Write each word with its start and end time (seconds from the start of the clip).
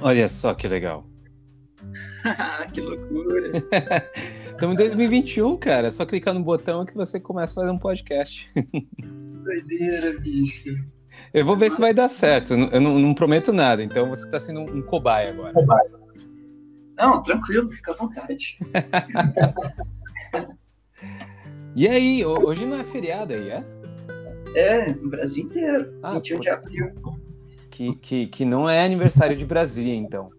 Olha 0.00 0.28
só 0.28 0.54
que 0.54 0.68
legal. 0.68 1.04
que 2.72 2.80
loucura. 2.80 3.52
Estamos 4.50 4.74
em 4.74 4.76
2021, 4.76 5.56
cara. 5.56 5.88
É 5.88 5.90
só 5.90 6.04
clicar 6.04 6.34
no 6.34 6.42
botão 6.42 6.84
que 6.84 6.94
você 6.94 7.20
começa 7.20 7.52
a 7.52 7.54
fazer 7.56 7.70
um 7.70 7.78
podcast. 7.78 8.50
Doideira, 9.44 10.18
bicho. 10.20 10.70
Eu 11.32 11.44
vou 11.44 11.56
ver 11.56 11.70
se 11.70 11.80
vai 11.80 11.94
dar 11.94 12.08
certo. 12.08 12.54
Eu 12.54 12.80
não, 12.80 12.98
não 12.98 13.14
prometo 13.14 13.52
nada, 13.52 13.82
então 13.82 14.08
você 14.08 14.24
está 14.24 14.38
sendo 14.38 14.60
um, 14.60 14.78
um 14.78 14.82
cobaia 14.82 15.30
agora. 15.30 15.52
Cobaia. 15.52 15.90
Não, 16.96 17.22
tranquilo, 17.22 17.70
fica 17.70 17.92
à 17.92 17.94
vontade. 17.94 18.58
e 21.76 21.86
aí, 21.86 22.24
hoje 22.24 22.66
não 22.66 22.76
é 22.76 22.84
feriado 22.84 23.32
aí, 23.32 23.50
é? 23.50 23.64
É, 24.56 24.92
no 24.92 25.08
Brasil 25.08 25.44
inteiro. 25.44 25.96
Ah, 26.02 26.14
21 26.14 26.40
de 26.40 26.50
abril. 26.50 26.92
Que, 27.78 27.94
que, 27.94 28.26
que 28.26 28.44
não 28.44 28.68
é 28.68 28.84
aniversário 28.84 29.36
de 29.36 29.46
Brasília, 29.46 29.94
então. 29.94 30.30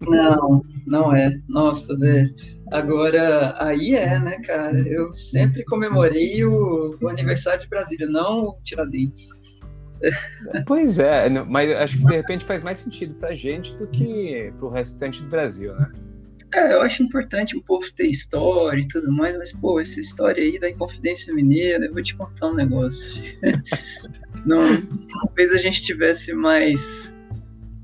Não, 0.00 0.62
não 0.86 1.14
é. 1.14 1.38
Nossa, 1.46 1.94
velho. 1.98 2.34
Agora, 2.72 3.54
aí 3.62 3.94
é, 3.94 4.18
né, 4.18 4.40
cara? 4.40 4.78
Eu 4.88 5.12
sempre 5.12 5.62
comemorei 5.62 6.42
o, 6.42 6.96
o 7.02 7.08
aniversário 7.08 7.60
de 7.60 7.68
Brasília, 7.68 8.06
não 8.06 8.44
o 8.44 8.58
Tiradentes. 8.62 9.28
Pois 10.66 10.98
é, 10.98 11.28
mas 11.28 11.70
acho 11.76 11.98
que 11.98 12.06
de 12.06 12.16
repente 12.16 12.46
faz 12.46 12.62
mais 12.62 12.78
sentido 12.78 13.12
pra 13.16 13.34
gente 13.34 13.76
do 13.76 13.86
que 13.86 14.50
pro 14.58 14.70
restante 14.70 15.20
do 15.20 15.28
Brasil, 15.28 15.74
né? 15.74 15.92
É, 16.54 16.72
eu 16.72 16.80
acho 16.80 17.02
importante 17.02 17.56
o 17.58 17.62
povo 17.62 17.90
ter 17.92 18.06
história 18.06 18.80
e 18.80 18.88
tudo 18.88 19.12
mais, 19.12 19.36
mas, 19.36 19.52
pô, 19.52 19.78
essa 19.80 20.00
história 20.00 20.42
aí 20.42 20.58
da 20.58 20.70
Inconfidência 20.70 21.34
Mineira, 21.34 21.84
eu 21.84 21.92
vou 21.92 22.02
te 22.02 22.16
contar 22.16 22.48
um 22.48 22.54
negócio. 22.54 23.22
Não, 24.44 24.60
talvez 25.20 25.52
a 25.52 25.58
gente 25.58 25.82
tivesse 25.82 26.32
mais, 26.34 27.14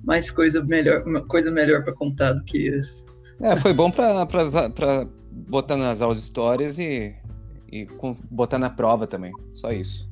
mais 0.04 0.30
coisa 0.30 0.62
melhor, 0.62 1.04
coisa 1.26 1.50
melhor 1.50 1.82
para 1.82 1.92
contar 1.92 2.32
do 2.32 2.44
que 2.44 2.68
isso. 2.68 3.06
É, 3.40 3.56
foi 3.56 3.72
bom 3.72 3.90
para 3.90 4.26
botar 5.30 5.76
nas 5.76 6.02
aulas 6.02 6.18
histórias 6.18 6.78
e, 6.78 7.14
e 7.70 7.86
botar 8.30 8.58
na 8.58 8.70
prova 8.70 9.06
também, 9.06 9.32
só 9.54 9.70
isso. 9.72 10.08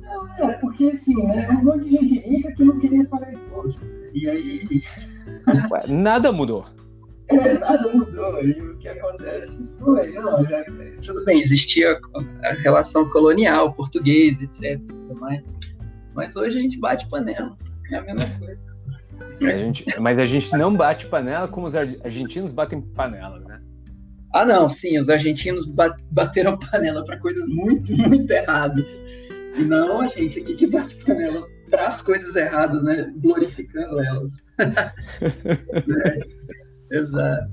Não, 0.00 0.50
é, 0.50 0.52
porque 0.58 0.90
assim, 0.90 1.22
né, 1.26 1.48
um 1.50 1.64
monte 1.64 1.84
de 1.84 1.90
gente 1.90 2.20
rica 2.20 2.52
que 2.52 2.64
não 2.64 2.78
queria 2.78 3.04
pagar 3.06 3.32
imposto. 3.32 3.86
E 4.14 4.28
aí. 4.28 4.82
Ué, 5.70 5.86
nada 5.88 6.32
mudou. 6.32 6.66
É, 7.30 7.58
nada 7.58 7.92
mudou. 7.92 8.42
E 8.42 8.52
o 8.52 8.78
que 8.78 8.88
acontece 8.88 9.78
foi, 9.78 10.12
não, 10.12 10.42
já, 10.46 10.64
tudo 11.04 11.22
bem, 11.26 11.38
existia 11.38 12.00
a 12.42 12.52
relação 12.54 13.06
colonial, 13.10 13.70
português, 13.74 14.40
etc. 14.40 14.80
Tudo 14.88 15.14
mais. 15.20 15.52
Mas 16.18 16.34
hoje 16.34 16.58
a 16.58 16.60
gente 16.60 16.80
bate 16.80 17.08
panela. 17.08 17.56
É 17.92 17.96
a 17.96 18.02
mesma 18.02 18.26
coisa. 18.40 18.58
A 19.40 19.56
gente, 19.56 19.84
mas 20.00 20.18
a 20.18 20.24
gente 20.24 20.50
não 20.56 20.74
bate 20.74 21.06
panela 21.06 21.46
como 21.46 21.68
os 21.68 21.76
argentinos 21.76 22.50
batem 22.50 22.80
panela, 22.80 23.38
né? 23.38 23.60
Ah, 24.34 24.44
não, 24.44 24.68
sim, 24.68 24.98
os 24.98 25.08
argentinos 25.08 25.64
bateram 26.10 26.58
panela 26.58 27.04
para 27.04 27.18
coisas 27.18 27.46
muito, 27.46 27.96
muito 27.96 28.28
erradas. 28.32 28.90
E 29.56 29.62
não 29.62 30.00
a 30.00 30.08
gente 30.08 30.40
aqui 30.40 30.56
que 30.56 30.66
bate 30.66 30.96
panela 30.96 31.46
para 31.70 31.86
as 31.86 32.02
coisas 32.02 32.34
erradas, 32.34 32.82
né? 32.82 33.12
Glorificando 33.18 34.00
elas. 34.00 34.44
é, 36.90 36.96
exato. 36.96 37.52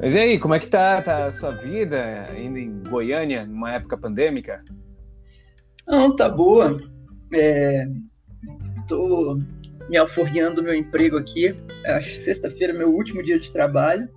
Mas 0.00 0.14
e 0.14 0.18
aí, 0.18 0.38
como 0.40 0.54
é 0.54 0.58
que 0.58 0.66
tá, 0.66 1.00
tá 1.00 1.26
a 1.26 1.32
sua 1.32 1.52
vida 1.52 2.26
ainda 2.28 2.58
em 2.58 2.82
Goiânia, 2.88 3.46
numa 3.46 3.72
época 3.72 3.96
pandêmica? 3.96 4.64
Não, 5.86 6.14
tá 6.14 6.28
boa. 6.28 6.76
É, 7.32 7.88
tô 8.86 9.40
me 9.88 9.96
alforriando 9.96 10.62
meu 10.62 10.74
emprego 10.74 11.16
aqui. 11.16 11.54
Acho 11.86 12.16
sexta-feira 12.18 12.72
meu 12.72 12.94
último 12.94 13.22
dia 13.22 13.38
de 13.38 13.50
trabalho. 13.50 14.08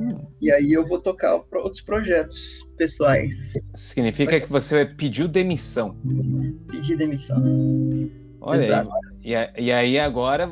Hum. 0.00 0.18
E 0.40 0.50
aí 0.50 0.72
eu 0.72 0.86
vou 0.86 1.00
tocar 1.00 1.34
outros 1.34 1.80
projetos 1.80 2.66
pessoais. 2.76 3.34
Significa 3.74 4.40
que 4.40 4.48
você 4.48 4.86
pediu 4.86 5.28
demissão. 5.28 5.96
Pedi 6.70 6.96
demissão. 6.96 7.42
Olha, 8.40 8.88
e, 9.22 9.32
e 9.32 9.72
aí 9.72 9.98
agora 9.98 10.50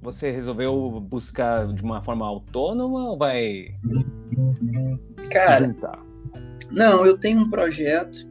você 0.00 0.30
resolveu 0.30 1.00
buscar 1.00 1.72
de 1.72 1.82
uma 1.82 2.02
forma 2.02 2.24
autônoma 2.24 3.10
ou 3.10 3.18
vai 3.18 3.74
Cara, 5.30 5.74
não, 6.70 7.04
eu 7.04 7.18
tenho 7.18 7.40
um 7.40 7.50
projeto 7.50 8.26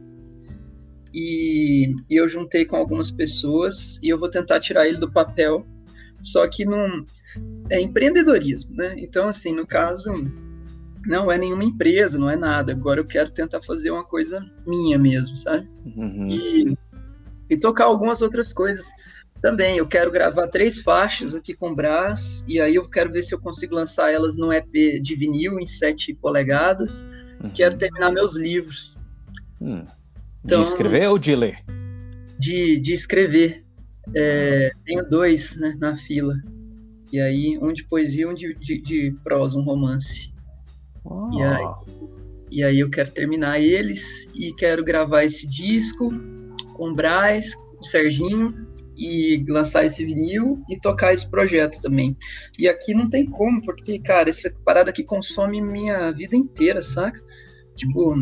e, 1.18 1.94
e, 2.10 2.14
eu 2.14 2.28
juntei 2.28 2.66
com 2.66 2.76
algumas 2.76 3.10
pessoas 3.10 3.98
e 4.02 4.10
eu 4.10 4.18
vou 4.18 4.28
tentar 4.28 4.60
tirar 4.60 4.86
ele 4.86 4.98
do 4.98 5.10
papel. 5.10 5.66
Só 6.22 6.46
que 6.46 6.66
não 6.66 7.06
é 7.70 7.80
empreendedorismo, 7.80 8.76
né? 8.76 8.94
Então, 8.98 9.26
assim, 9.26 9.52
no 9.52 9.66
caso, 9.66 10.12
não 11.06 11.32
é 11.32 11.38
nenhuma 11.38 11.64
empresa, 11.64 12.18
não 12.18 12.28
é 12.28 12.36
nada. 12.36 12.72
Agora 12.72 13.00
eu 13.00 13.06
quero 13.06 13.30
tentar 13.30 13.62
fazer 13.62 13.90
uma 13.90 14.04
coisa 14.04 14.44
minha 14.66 14.98
mesmo, 14.98 15.38
sabe? 15.38 15.66
Uhum. 15.96 16.28
E, 16.28 16.76
e 17.48 17.56
tocar 17.56 17.84
algumas 17.84 18.20
outras 18.20 18.52
coisas 18.52 18.86
também. 19.40 19.78
Eu 19.78 19.88
quero 19.88 20.10
gravar 20.10 20.48
três 20.48 20.82
faixas 20.82 21.34
aqui 21.34 21.54
com 21.54 21.74
Brás, 21.74 22.44
e 22.46 22.60
aí 22.60 22.74
eu 22.74 22.84
quero 22.84 23.10
ver 23.10 23.22
se 23.22 23.34
eu 23.34 23.40
consigo 23.40 23.74
lançar 23.74 24.12
elas 24.12 24.36
num 24.36 24.52
EP 24.52 25.00
de 25.00 25.14
vinil 25.14 25.58
em 25.58 25.66
7 25.66 26.12
polegadas. 26.12 27.06
Uhum. 27.42 27.50
Quero 27.54 27.78
terminar 27.78 28.12
meus 28.12 28.36
livros. 28.36 28.98
Uhum. 29.60 29.86
Então, 30.46 30.60
de 30.60 30.68
escrever 30.68 31.08
ou 31.08 31.18
de 31.18 31.34
ler? 31.34 31.58
De, 32.38 32.78
de 32.78 32.92
escrever. 32.92 33.64
É, 34.14 34.70
tenho 34.84 35.04
dois 35.08 35.56
né, 35.56 35.76
na 35.80 35.96
fila. 35.96 36.36
E 37.12 37.20
aí, 37.20 37.58
um 37.60 37.72
de 37.72 37.82
poesia 37.82 38.22
e 38.22 38.26
um 38.26 38.32
de, 38.32 38.54
de, 38.54 38.80
de 38.80 39.16
prosa, 39.24 39.58
um 39.58 39.64
romance. 39.64 40.32
Oh. 41.04 41.28
E, 41.32 41.42
aí, 41.42 41.64
e 42.48 42.62
aí 42.62 42.78
eu 42.78 42.88
quero 42.88 43.10
terminar 43.10 43.58
eles 43.58 44.28
e 44.36 44.52
quero 44.52 44.84
gravar 44.84 45.24
esse 45.24 45.48
disco 45.48 46.12
com 46.74 46.90
o 46.90 46.94
Braz, 46.94 47.56
com 47.56 47.80
o 47.80 47.84
Serginho, 47.84 48.54
e 48.96 49.44
lançar 49.48 49.84
esse 49.84 50.04
vinil 50.04 50.62
e 50.70 50.78
tocar 50.78 51.12
esse 51.12 51.28
projeto 51.28 51.80
também. 51.80 52.16
E 52.56 52.68
aqui 52.68 52.94
não 52.94 53.10
tem 53.10 53.26
como, 53.26 53.60
porque, 53.62 53.98
cara, 53.98 54.30
essa 54.30 54.48
parada 54.64 54.90
aqui 54.90 55.02
consome 55.02 55.60
minha 55.60 56.12
vida 56.12 56.36
inteira, 56.36 56.80
saca? 56.80 57.20
Tipo, 57.76 58.16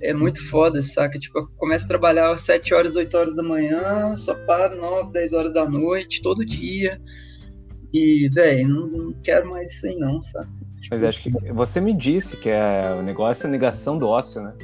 é 0.00 0.14
muito 0.14 0.42
foda, 0.48 0.80
saca? 0.80 1.18
Tipo, 1.18 1.40
eu 1.40 1.48
começo 1.56 1.84
a 1.84 1.88
trabalhar 1.88 2.32
às 2.32 2.42
7 2.42 2.72
horas, 2.72 2.94
8 2.94 3.16
horas 3.16 3.36
da 3.36 3.42
manhã, 3.42 4.14
só 4.16 4.34
paro 4.46 4.80
9, 4.80 5.12
10 5.12 5.32
horas 5.32 5.52
da 5.52 5.68
noite, 5.68 6.22
todo 6.22 6.46
dia. 6.46 7.00
E, 7.92 8.28
velho, 8.32 8.68
não, 8.68 8.86
não, 8.86 9.12
quero 9.22 9.50
mais 9.50 9.70
isso 9.72 9.86
aí 9.86 9.96
não, 9.96 10.20
sabe? 10.20 10.48
Tipo, 10.80 10.88
Mas 10.92 11.04
acho 11.04 11.22
que 11.22 11.30
você 11.52 11.80
me 11.80 11.92
disse 11.92 12.36
que 12.38 12.48
é, 12.48 12.94
o 12.98 13.02
negócio 13.02 13.44
é 13.44 13.48
a 13.48 13.50
negação 13.50 13.98
do 13.98 14.06
ócio, 14.06 14.40
né? 14.40 14.54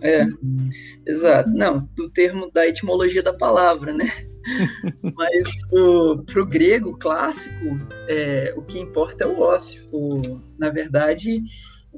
É, 0.00 0.26
exato. 1.06 1.50
Não, 1.50 1.88
do 1.96 2.08
termo 2.10 2.50
da 2.52 2.66
etimologia 2.66 3.22
da 3.22 3.32
palavra, 3.32 3.92
né? 3.92 4.06
Mas 5.16 5.48
o, 5.72 6.22
pro 6.24 6.46
grego 6.46 6.96
clássico, 6.98 7.78
é, 8.08 8.54
o 8.56 8.62
que 8.62 8.78
importa 8.78 9.24
é 9.24 9.26
o 9.26 9.40
ócio. 9.40 9.88
O, 9.92 10.40
na 10.58 10.70
verdade, 10.70 11.42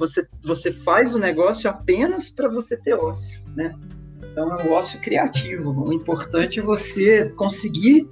você, 0.01 0.27
você 0.43 0.73
faz 0.73 1.15
o 1.15 1.19
negócio 1.19 1.69
apenas 1.69 2.31
para 2.31 2.49
você 2.49 2.75
ter 2.75 2.95
ócio, 2.95 3.45
né? 3.55 3.79
Então 4.33 4.57
é 4.57 4.67
o 4.67 4.73
ócio 4.73 4.99
criativo. 5.01 5.71
O 5.71 5.93
importante 5.93 6.59
é 6.59 6.63
você 6.63 7.29
conseguir 7.31 8.09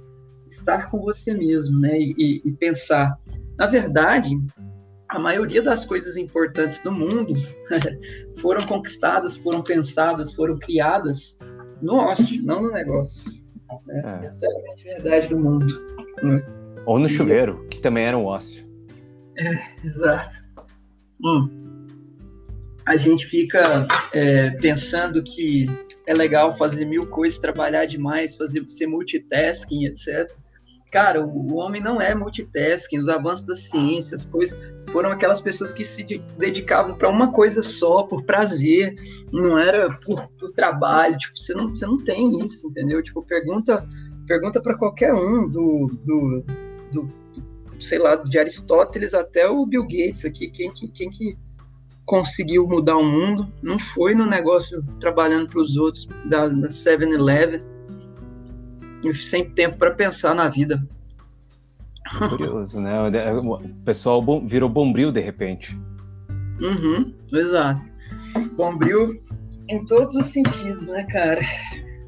estar 0.47 0.91
com 0.91 1.01
você 1.01 1.33
mesmo, 1.33 1.79
né? 1.79 1.97
E, 1.99 2.41
e 2.45 2.51
pensar. 2.53 3.17
Na 3.57 3.65
verdade, 3.65 4.39
a 5.09 5.17
maioria 5.17 5.63
das 5.63 5.83
coisas 5.83 6.15
importantes 6.15 6.79
do 6.83 6.91
mundo 6.91 7.33
foram 8.39 8.65
conquistadas, 8.67 9.35
foram 9.35 9.63
pensadas, 9.63 10.33
foram 10.33 10.57
criadas 10.59 11.39
no 11.81 11.95
ócio, 11.95 12.43
não 12.43 12.61
no 12.61 12.71
negócio. 12.71 13.19
Né? 13.87 14.03
É. 14.21 14.25
Essa 14.27 14.45
é 14.45 14.49
a 14.49 14.61
grande 14.61 14.83
verdade 14.83 15.27
do 15.27 15.39
mundo. 15.39 15.65
Né? 16.21 16.45
Ou 16.85 16.99
no 16.99 17.09
chuveiro, 17.09 17.67
que 17.67 17.79
também 17.79 18.05
era 18.05 18.17
um 18.17 18.25
ócio. 18.25 18.63
É, 19.37 19.87
exato. 19.87 20.35
Hum 21.23 21.68
a 22.89 22.97
gente 22.97 23.27
fica 23.27 23.87
é, 24.11 24.49
pensando 24.49 25.21
que 25.21 25.69
é 26.07 26.13
legal 26.13 26.57
fazer 26.57 26.85
mil 26.85 27.05
coisas, 27.05 27.39
trabalhar 27.39 27.85
demais, 27.85 28.35
fazer 28.35 28.67
ser 28.67 28.87
multitasking, 28.87 29.85
etc. 29.85 30.27
Cara, 30.91 31.23
o, 31.23 31.53
o 31.53 31.57
homem 31.57 31.79
não 31.83 32.01
é 32.01 32.15
multitasking. 32.15 32.97
Os 32.97 33.07
avanços 33.07 33.45
da 33.45 33.53
ciência, 33.53 34.15
as 34.15 34.25
coisas 34.25 34.59
foram 34.91 35.11
aquelas 35.11 35.39
pessoas 35.39 35.71
que 35.71 35.85
se 35.85 36.03
dedicavam 36.35 36.95
para 36.95 37.07
uma 37.07 37.31
coisa 37.31 37.61
só, 37.61 38.01
por 38.01 38.23
prazer, 38.23 38.95
não 39.31 39.59
era 39.59 39.93
por, 39.99 40.27
por, 40.39 40.51
trabalho. 40.53 41.15
Tipo, 41.15 41.37
você 41.37 41.53
não, 41.53 41.69
você 41.69 41.85
não 41.85 41.97
tem 41.97 42.43
isso, 42.43 42.65
entendeu? 42.65 43.03
Tipo, 43.03 43.21
pergunta 43.21 43.87
pergunta 44.25 44.59
para 44.59 44.75
qualquer 44.75 45.13
um 45.13 45.47
do, 45.47 45.91
do, 46.05 46.43
do, 46.91 47.09
sei 47.79 47.99
lá, 47.99 48.15
de 48.15 48.39
Aristóteles 48.39 49.13
até 49.13 49.47
o 49.47 49.63
Bill 49.63 49.83
Gates 49.83 50.25
aqui, 50.25 50.49
quem, 50.49 50.71
quem, 50.71 50.87
quem 50.87 51.09
que 51.11 51.37
conseguiu 52.09 52.67
mudar 52.67 52.97
o 52.97 53.03
mundo, 53.03 53.47
não 53.61 53.77
foi 53.77 54.15
no 54.15 54.25
negócio 54.25 54.83
trabalhando 54.99 55.47
para 55.47 55.59
os 55.59 55.77
outros 55.77 56.09
da, 56.25 56.47
da 56.47 56.67
7-Eleven, 56.67 57.61
sem 59.13 59.47
tempo 59.51 59.77
para 59.77 59.91
pensar 59.91 60.33
na 60.33 60.49
vida. 60.49 60.83
Curioso, 62.29 62.81
né? 62.81 62.91
O 63.39 63.59
pessoal 63.85 64.25
virou 64.43 64.67
bombril 64.67 65.11
de 65.11 65.21
repente. 65.21 65.79
Uhum, 66.59 67.13
exato. 67.31 67.87
Bombril 68.55 69.21
em 69.69 69.85
todos 69.85 70.15
os 70.15 70.25
sentidos, 70.25 70.87
né, 70.87 71.05
cara? 71.11 71.41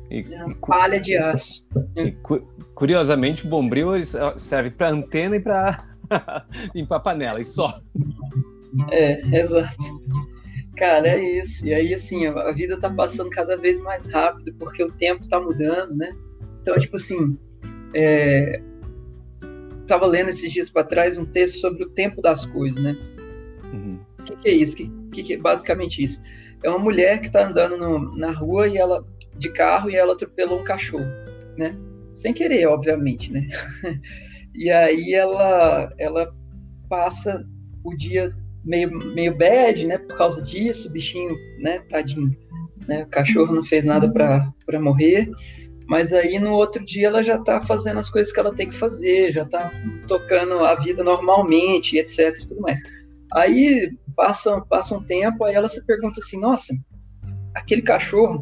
E, 0.09 0.25
é 0.33 0.43
uma 0.43 0.55
palha 0.55 0.99
de 0.99 1.15
aço. 1.15 1.63
E, 1.95 2.17
curiosamente, 2.73 3.45
o 3.45 3.49
bombril 3.49 3.91
serve 4.35 4.71
para 4.71 4.89
antena 4.89 5.35
e 5.35 5.39
para 5.39 5.85
limpar 6.73 7.01
panela, 7.01 7.39
e 7.39 7.45
só. 7.45 7.79
É, 8.91 9.21
exato. 9.37 9.75
Cara, 10.77 11.07
é 11.07 11.19
isso. 11.37 11.65
E 11.65 11.73
aí, 11.73 11.93
assim, 11.93 12.25
a 12.25 12.51
vida 12.51 12.79
tá 12.79 12.89
passando 12.89 13.29
cada 13.29 13.57
vez 13.57 13.79
mais 13.79 14.07
rápido, 14.07 14.53
porque 14.57 14.83
o 14.83 14.91
tempo 14.91 15.27
tá 15.27 15.39
mudando, 15.39 15.95
né? 15.95 16.15
Então, 16.61 16.77
tipo 16.77 16.95
assim, 16.95 17.37
é... 17.93 18.61
estava 19.79 20.05
lendo 20.05 20.29
esses 20.29 20.51
dias 20.51 20.69
para 20.69 20.83
trás 20.83 21.17
um 21.17 21.25
texto 21.25 21.59
sobre 21.59 21.83
o 21.83 21.89
tempo 21.89 22.21
das 22.21 22.45
coisas, 22.45 22.81
né? 22.81 22.97
Uhum. 23.73 23.99
O 24.19 24.23
que, 24.23 24.35
que, 24.37 24.49
é 24.49 24.53
isso? 24.53 24.83
O 24.83 25.09
que, 25.11 25.23
que, 25.23 25.33
é 25.33 25.37
basicamente 25.37 26.03
isso? 26.03 26.21
É 26.63 26.69
uma 26.69 26.79
mulher 26.79 27.19
que 27.19 27.27
está 27.27 27.47
andando 27.47 27.77
no, 27.77 28.15
na 28.17 28.31
rua 28.31 28.67
e 28.67 28.77
ela 28.77 29.05
de 29.37 29.49
carro 29.49 29.89
e 29.89 29.95
ela 29.95 30.13
atropelou 30.13 30.59
um 30.59 30.63
cachorro, 30.63 31.05
né? 31.57 31.75
Sem 32.13 32.33
querer, 32.33 32.67
obviamente, 32.67 33.31
né? 33.31 33.47
e 34.53 34.69
aí 34.69 35.13
ela 35.13 35.89
ela 35.97 36.33
passa 36.87 37.45
o 37.83 37.95
dia 37.95 38.35
meio 38.63 38.89
meio 39.13 39.35
bad, 39.35 39.85
né? 39.85 39.97
Por 39.97 40.17
causa 40.17 40.41
disso, 40.41 40.87
o 40.87 40.91
bichinho, 40.91 41.35
né? 41.59 41.79
Tadinho, 41.89 42.35
né? 42.87 43.03
O 43.03 43.07
cachorro 43.07 43.53
não 43.53 43.63
fez 43.63 43.85
nada 43.85 44.11
para 44.11 44.79
morrer. 44.79 45.29
Mas 45.87 46.13
aí 46.13 46.39
no 46.39 46.53
outro 46.53 46.83
dia 46.85 47.07
ela 47.07 47.21
já 47.21 47.37
tá 47.37 47.61
fazendo 47.61 47.97
as 47.97 48.09
coisas 48.09 48.31
que 48.31 48.39
ela 48.39 48.53
tem 48.53 48.69
que 48.69 48.75
fazer, 48.75 49.33
já 49.33 49.43
tá 49.43 49.71
tocando 50.07 50.59
a 50.59 50.75
vida 50.75 51.03
normalmente, 51.03 51.97
etc 51.97 52.33
e 52.37 52.47
tudo 52.47 52.61
mais. 52.61 52.79
Aí 53.33 53.91
passa, 54.15 54.61
passa 54.61 54.95
um 54.95 55.03
tempo, 55.03 55.43
aí 55.43 55.55
ela 55.55 55.67
se 55.67 55.83
pergunta 55.85 56.19
assim: 56.19 56.39
nossa, 56.39 56.73
aquele 57.53 57.81
cachorro, 57.81 58.41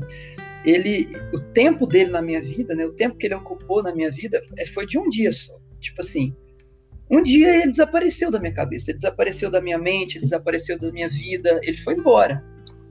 ele, 0.63 1.07
o 1.33 1.39
tempo 1.39 1.87
dele 1.87 2.11
na 2.11 2.21
minha 2.21 2.41
vida, 2.41 2.75
né, 2.75 2.85
o 2.85 2.93
tempo 2.93 3.17
que 3.17 3.27
ele 3.27 3.35
ocupou 3.35 3.81
na 3.81 3.93
minha 3.93 4.11
vida 4.11 4.41
é, 4.57 4.65
foi 4.65 4.85
de 4.85 4.97
um 4.97 5.07
dia 5.07 5.31
só. 5.31 5.57
Tipo 5.79 6.01
assim, 6.01 6.35
um 7.09 7.23
dia 7.23 7.55
ele 7.55 7.71
desapareceu 7.71 8.29
da 8.29 8.39
minha 8.39 8.53
cabeça, 8.53 8.91
ele 8.91 8.97
desapareceu 8.97 9.49
da 9.49 9.61
minha 9.61 9.77
mente, 9.77 10.17
ele 10.17 10.23
desapareceu 10.23 10.77
da 10.77 10.91
minha 10.91 11.09
vida, 11.09 11.59
ele 11.63 11.77
foi 11.77 11.95
embora. 11.95 12.43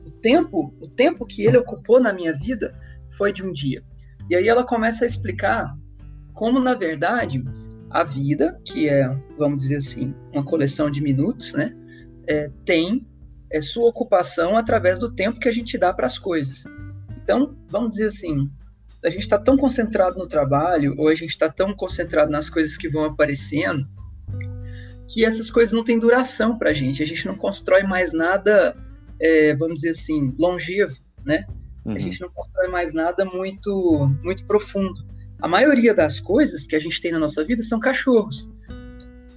O 0.04 0.10
tempo, 0.10 0.74
o 0.80 0.88
tempo 0.88 1.24
que 1.24 1.44
ele 1.44 1.58
ocupou 1.58 2.00
na 2.00 2.12
minha 2.12 2.32
vida 2.32 2.74
foi 3.16 3.32
de 3.32 3.42
um 3.42 3.52
dia. 3.52 3.82
E 4.28 4.34
aí 4.34 4.48
ela 4.48 4.64
começa 4.64 5.04
a 5.04 5.06
explicar 5.06 5.74
como, 6.34 6.58
na 6.58 6.74
verdade, 6.74 7.42
a 7.90 8.04
vida, 8.04 8.60
que 8.64 8.88
é, 8.88 9.08
vamos 9.38 9.62
dizer 9.62 9.76
assim, 9.76 10.14
uma 10.32 10.44
coleção 10.44 10.90
de 10.90 11.00
minutos, 11.00 11.52
né? 11.52 11.74
é, 12.28 12.50
tem 12.64 13.06
é, 13.50 13.60
sua 13.60 13.88
ocupação 13.88 14.56
através 14.56 14.98
do 14.98 15.10
tempo 15.10 15.40
que 15.40 15.48
a 15.48 15.52
gente 15.52 15.78
dá 15.78 15.92
para 15.92 16.06
as 16.06 16.18
coisas. 16.18 16.62
Então, 17.22 17.56
vamos 17.68 17.90
dizer 17.90 18.08
assim, 18.08 18.50
a 19.02 19.08
gente 19.08 19.22
está 19.22 19.38
tão 19.38 19.56
concentrado 19.56 20.18
no 20.18 20.28
trabalho, 20.28 20.94
ou 20.98 21.08
a 21.08 21.14
gente 21.14 21.30
está 21.30 21.48
tão 21.48 21.74
concentrado 21.74 22.30
nas 22.30 22.50
coisas 22.50 22.76
que 22.76 22.88
vão 22.88 23.04
aparecendo, 23.04 23.88
que 25.08 25.24
essas 25.24 25.50
coisas 25.50 25.72
não 25.72 25.82
têm 25.82 25.98
duração 25.98 26.58
para 26.58 26.70
a 26.70 26.74
gente. 26.74 27.02
A 27.02 27.06
gente 27.06 27.26
não 27.26 27.34
constrói 27.34 27.82
mais 27.82 28.12
nada, 28.12 28.76
é, 29.18 29.54
vamos 29.56 29.76
dizer 29.76 29.90
assim, 29.90 30.34
longevo, 30.38 30.96
né? 31.24 31.46
Uhum. 31.84 31.94
A 31.94 31.98
gente 31.98 32.20
não 32.20 32.28
constrói 32.30 32.68
mais 32.68 32.92
nada 32.92 33.24
muito, 33.24 34.10
muito 34.22 34.44
profundo. 34.44 35.06
A 35.40 35.48
maioria 35.48 35.94
das 35.94 36.20
coisas 36.20 36.66
que 36.66 36.76
a 36.76 36.78
gente 36.78 37.00
tem 37.00 37.10
na 37.10 37.18
nossa 37.18 37.42
vida 37.42 37.62
são 37.62 37.80
cachorros. 37.80 38.48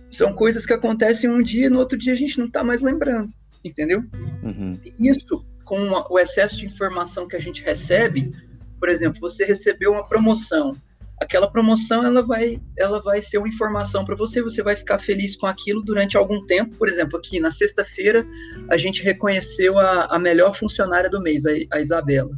São 0.09 0.33
coisas 0.33 0.65
que 0.65 0.73
acontecem 0.73 1.29
um 1.29 1.41
dia 1.41 1.67
e 1.67 1.69
no 1.69 1.79
outro 1.79 1.97
dia 1.97 2.11
a 2.11 2.17
gente 2.17 2.37
não 2.37 2.47
está 2.47 2.63
mais 2.63 2.81
lembrando, 2.81 3.31
entendeu? 3.63 4.03
Uhum. 4.43 4.77
Isso, 4.99 5.45
com 5.63 5.89
o 6.09 6.19
excesso 6.19 6.57
de 6.57 6.65
informação 6.65 7.27
que 7.27 7.35
a 7.37 7.39
gente 7.39 7.63
recebe, 7.63 8.29
por 8.77 8.89
exemplo, 8.89 9.21
você 9.21 9.45
recebeu 9.45 9.93
uma 9.93 10.05
promoção, 10.05 10.75
aquela 11.21 11.49
promoção 11.49 12.05
ela 12.05 12.25
vai, 12.25 12.59
ela 12.77 13.01
vai 13.01 13.21
ser 13.21 13.37
uma 13.37 13.47
informação 13.47 14.03
para 14.03 14.15
você, 14.15 14.41
você 14.41 14.61
vai 14.61 14.75
ficar 14.75 14.97
feliz 14.97 15.35
com 15.35 15.47
aquilo 15.47 15.81
durante 15.81 16.17
algum 16.17 16.45
tempo. 16.45 16.75
Por 16.77 16.89
exemplo, 16.89 17.17
aqui 17.17 17.39
na 17.39 17.51
sexta-feira 17.51 18.27
a 18.69 18.75
gente 18.75 19.03
reconheceu 19.03 19.79
a, 19.79 20.05
a 20.05 20.19
melhor 20.19 20.55
funcionária 20.55 21.09
do 21.09 21.21
mês, 21.21 21.45
a, 21.45 21.51
a 21.71 21.79
Isabela, 21.79 22.31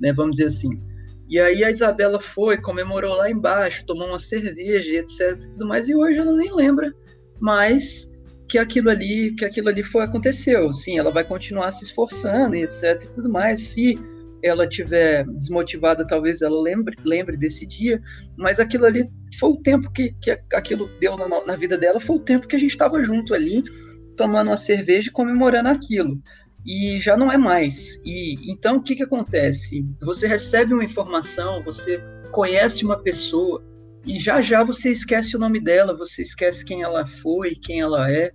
né? 0.00 0.12
Vamos 0.12 0.36
dizer 0.36 0.46
assim. 0.46 0.80
E 1.28 1.40
aí 1.40 1.64
a 1.64 1.70
Isabela 1.70 2.20
foi, 2.20 2.60
comemorou 2.60 3.16
lá 3.16 3.28
embaixo, 3.28 3.84
tomou 3.84 4.06
uma 4.06 4.18
cerveja, 4.18 4.98
etc, 4.98 5.36
tudo 5.50 5.66
mais, 5.66 5.88
e 5.88 5.94
hoje 5.94 6.18
ela 6.18 6.32
nem 6.32 6.54
lembra 6.54 6.94
mas 7.40 8.08
que 8.48 8.58
aquilo 8.58 8.90
ali, 8.90 9.34
que 9.34 9.44
aquilo 9.44 9.68
ali 9.68 9.82
foi 9.82 10.04
aconteceu. 10.04 10.72
Sim, 10.72 10.98
ela 10.98 11.10
vai 11.10 11.24
continuar 11.24 11.70
se 11.70 11.84
esforçando 11.84 12.54
etc 12.54 13.02
e 13.02 13.12
tudo 13.12 13.28
mais. 13.28 13.60
Se 13.60 13.98
ela 14.46 14.66
tiver 14.66 15.24
desmotivada, 15.26 16.06
talvez 16.06 16.42
ela 16.42 16.60
lembre, 16.60 16.96
lembre 17.04 17.36
desse 17.36 17.66
dia, 17.66 18.00
mas 18.36 18.60
aquilo 18.60 18.86
ali 18.86 19.10
foi 19.38 19.50
o 19.50 19.56
tempo 19.56 19.90
que, 19.90 20.12
que 20.20 20.30
aquilo 20.52 20.88
deu 21.00 21.16
na, 21.16 21.44
na 21.44 21.56
vida 21.56 21.76
dela, 21.76 22.00
foi 22.00 22.16
o 22.16 22.20
tempo 22.20 22.46
que 22.46 22.56
a 22.56 22.58
gente 22.58 22.70
estava 22.70 23.02
junto 23.02 23.34
ali, 23.34 23.62
tomando 24.16 24.48
uma 24.48 24.56
cerveja 24.56 25.08
e 25.08 25.12
comemorando 25.12 25.68
aquilo. 25.68 26.20
E 26.64 27.00
já 27.00 27.16
não 27.16 27.30
é 27.30 27.36
mais. 27.36 28.00
E 28.04 28.50
então 28.50 28.76
o 28.76 28.82
que, 28.82 28.96
que 28.96 29.02
acontece? 29.04 29.86
Você 30.00 30.26
recebe 30.26 30.74
uma 30.74 30.84
informação, 30.84 31.62
você 31.62 32.02
conhece 32.32 32.84
uma 32.84 33.00
pessoa, 33.00 33.62
e 34.04 34.18
já 34.18 34.40
já 34.40 34.62
você 34.62 34.90
esquece 34.90 35.36
o 35.36 35.38
nome 35.38 35.60
dela, 35.60 35.96
você 35.96 36.22
esquece 36.22 36.64
quem 36.64 36.82
ela 36.82 37.04
foi, 37.04 37.54
quem 37.54 37.80
ela 37.80 38.10
é. 38.10 38.32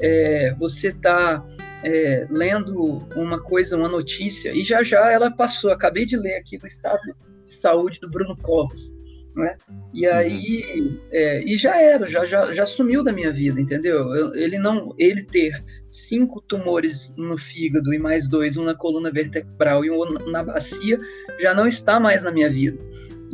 É 0.00 0.54
você 0.58 0.88
está 0.88 1.44
é, 1.84 2.26
lendo 2.30 2.98
uma 3.14 3.40
coisa, 3.40 3.76
uma 3.76 3.88
notícia, 3.88 4.52
e 4.52 4.62
já 4.62 4.82
já 4.82 5.10
ela 5.10 5.30
passou. 5.30 5.70
Acabei 5.70 6.04
de 6.04 6.16
ler 6.16 6.36
aqui 6.36 6.58
do 6.58 6.66
estado 6.66 7.00
de 7.44 7.54
saúde 7.54 8.00
do 8.00 8.08
Bruno 8.08 8.36
Covas. 8.36 8.92
Né? 9.36 9.56
E 9.94 10.08
uhum. 10.08 10.14
aí, 10.14 10.80
uhum. 10.80 11.00
é, 11.12 11.44
e 11.44 11.56
já 11.56 11.80
era, 11.80 12.04
já, 12.10 12.26
já, 12.26 12.52
já 12.52 12.66
sumiu 12.66 13.04
da 13.04 13.12
minha 13.12 13.32
vida, 13.32 13.60
entendeu? 13.60 14.34
Ele 14.34 14.58
não, 14.58 14.92
ele 14.98 15.22
ter 15.22 15.52
cinco 15.86 16.40
tumores 16.40 17.14
no 17.16 17.38
fígado 17.38 17.94
e 17.94 17.98
mais 17.98 18.28
dois, 18.28 18.56
um 18.56 18.64
na 18.64 18.74
coluna 18.74 19.10
vertebral 19.10 19.84
e 19.84 19.90
um 19.90 20.04
na 20.30 20.42
bacia, 20.42 20.98
já 21.38 21.54
não 21.54 21.66
está 21.66 22.00
mais 22.00 22.24
na 22.24 22.32
minha 22.32 22.50
vida. 22.50 22.78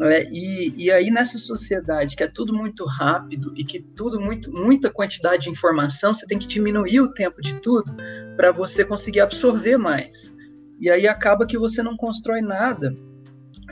É, 0.03 0.29
e, 0.31 0.75
e 0.77 0.91
aí 0.91 1.11
nessa 1.11 1.39
sociedade 1.39 2.17
que 2.17 2.23
é 2.23 2.29
tudo 2.29 2.53
muito 2.53 2.85
rápido 2.85 3.53
e 3.57 3.65
que 3.65 3.81
tudo 3.81 4.21
muito 4.21 4.53
muita 4.53 4.91
quantidade 4.91 5.45
de 5.45 5.51
informação, 5.51 6.13
você 6.13 6.27
tem 6.27 6.39
que 6.39 6.47
diminuir 6.47 7.01
o 7.01 7.13
tempo 7.13 7.41
de 7.41 7.55
tudo 7.61 7.95
para 8.37 8.53
você 8.53 8.85
conseguir 8.85 9.21
absorver 9.21 9.79
mais. 9.79 10.35
E 10.79 10.91
aí 10.91 11.09
acaba 11.09 11.47
que 11.47 11.57
você 11.57 11.83
não 11.83 11.97
constrói 11.97 12.43
nada 12.43 12.95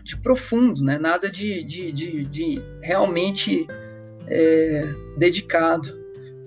de 0.02 0.16
profundo, 0.18 0.82
né? 0.82 0.98
Nada 0.98 1.30
de, 1.30 1.62
de, 1.64 1.92
de, 1.92 2.22
de 2.22 2.62
realmente 2.82 3.66
é, 4.26 4.94
dedicado. 5.18 5.88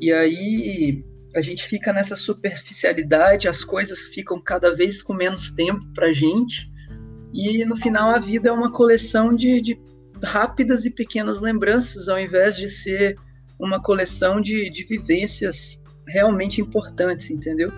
E 0.01 0.11
aí 0.11 1.03
a 1.35 1.41
gente 1.41 1.67
fica 1.67 1.93
nessa 1.93 2.15
superficialidade, 2.15 3.47
as 3.47 3.63
coisas 3.63 4.07
ficam 4.07 4.41
cada 4.41 4.75
vez 4.75 5.01
com 5.03 5.13
menos 5.13 5.51
tempo 5.51 5.85
para 5.93 6.11
gente 6.13 6.71
e 7.37 7.63
no 7.65 7.75
final 7.75 8.09
a 8.09 8.17
vida 8.17 8.49
é 8.49 8.51
uma 8.51 8.71
coleção 8.71 9.35
de, 9.35 9.61
de 9.61 9.79
rápidas 10.23 10.85
e 10.85 10.89
pequenas 10.89 11.39
lembranças, 11.39 12.09
ao 12.09 12.19
invés 12.19 12.57
de 12.57 12.67
ser 12.67 13.15
uma 13.59 13.79
coleção 13.81 14.41
de, 14.41 14.69
de 14.71 14.83
vivências 14.83 15.79
realmente 16.07 16.59
importantes, 16.61 17.29
entendeu? 17.29 17.71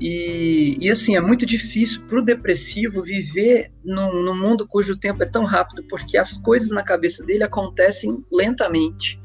E, 0.00 0.78
e, 0.80 0.90
assim, 0.90 1.14
é 1.14 1.20
muito 1.20 1.44
difícil 1.44 2.00
para 2.06 2.20
o 2.20 2.24
depressivo 2.24 3.02
viver 3.02 3.70
num, 3.84 4.22
num, 4.22 4.34
mundo 4.34 4.66
cujo 4.66 4.96
tempo 4.96 5.22
é 5.22 5.26
tão 5.26 5.44
rápido, 5.44 5.84
porque 5.90 6.16
as 6.16 6.38
coisas 6.38 6.70
na 6.70 6.82
cabeça 6.82 7.22
dele 7.22 7.44
acontecem 7.44 8.24
lentamente, 8.32 9.20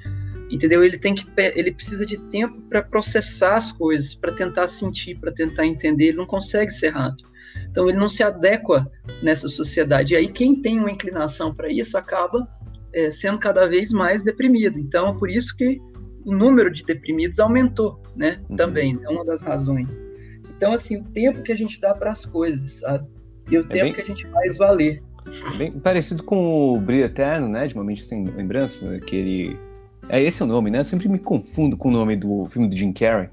entendeu? 0.49 0.83
Ele 0.83 0.97
tem 0.97 1.15
que 1.15 1.25
ele 1.37 1.71
precisa 1.71 2.05
de 2.05 2.17
tempo 2.17 2.61
para 2.69 2.81
processar 2.81 3.55
as 3.55 3.71
coisas, 3.71 4.13
para 4.13 4.31
tentar 4.31 4.67
sentir, 4.67 5.15
para 5.15 5.31
tentar 5.31 5.65
entender. 5.65 6.09
Ele 6.09 6.17
não 6.17 6.25
consegue 6.25 6.71
ser 6.71 6.89
rápido. 6.89 7.29
Então 7.69 7.89
ele 7.89 7.97
não 7.97 8.09
se 8.09 8.23
adequa 8.23 8.89
nessa 9.21 9.47
sociedade. 9.47 10.13
E 10.13 10.17
aí 10.17 10.27
quem 10.27 10.61
tem 10.61 10.79
uma 10.79 10.91
inclinação 10.91 11.53
para 11.53 11.71
isso 11.71 11.97
acaba 11.97 12.47
é, 12.93 13.09
sendo 13.09 13.39
cada 13.39 13.67
vez 13.67 13.91
mais 13.91 14.23
deprimido. 14.23 14.77
Então 14.77 15.15
por 15.17 15.29
isso 15.29 15.55
que 15.55 15.81
o 16.25 16.33
número 16.33 16.71
de 16.71 16.83
deprimidos 16.83 17.39
aumentou, 17.39 18.01
né? 18.15 18.41
Uhum. 18.49 18.55
Também 18.55 18.99
é 19.03 19.09
uma 19.09 19.25
das 19.25 19.41
razões. 19.41 20.01
Então 20.55 20.73
assim 20.73 20.97
o 20.97 21.03
tempo 21.03 21.41
que 21.41 21.51
a 21.51 21.55
gente 21.55 21.79
dá 21.79 21.93
para 21.93 22.11
as 22.11 22.25
coisas, 22.25 22.79
sabe? 22.79 23.07
E 23.49 23.57
o 23.57 23.61
é 23.61 23.63
tempo 23.63 23.85
bem... 23.85 23.93
que 23.93 24.01
a 24.01 24.05
gente 24.05 24.27
faz 24.27 24.57
valer. 24.57 25.03
Bem 25.57 25.71
parecido 25.71 26.23
com 26.23 26.75
o 26.75 26.79
Brilho 26.79 27.05
Eterno, 27.05 27.47
né? 27.47 27.67
De 27.67 27.75
Momentos 27.75 28.05
Sem 28.05 28.25
Lembrança, 28.25 28.99
que 28.99 29.15
ele 29.15 29.59
é 30.09 30.21
esse 30.21 30.41
é 30.41 30.45
o 30.45 30.47
nome, 30.47 30.69
né? 30.69 30.79
Eu 30.79 30.83
sempre 30.83 31.07
me 31.07 31.19
confundo 31.19 31.75
com 31.75 31.89
o 31.89 31.91
nome 31.91 32.15
do 32.15 32.45
filme 32.45 32.67
do 32.67 32.75
Jim 32.75 32.93
Carrey. 32.93 33.29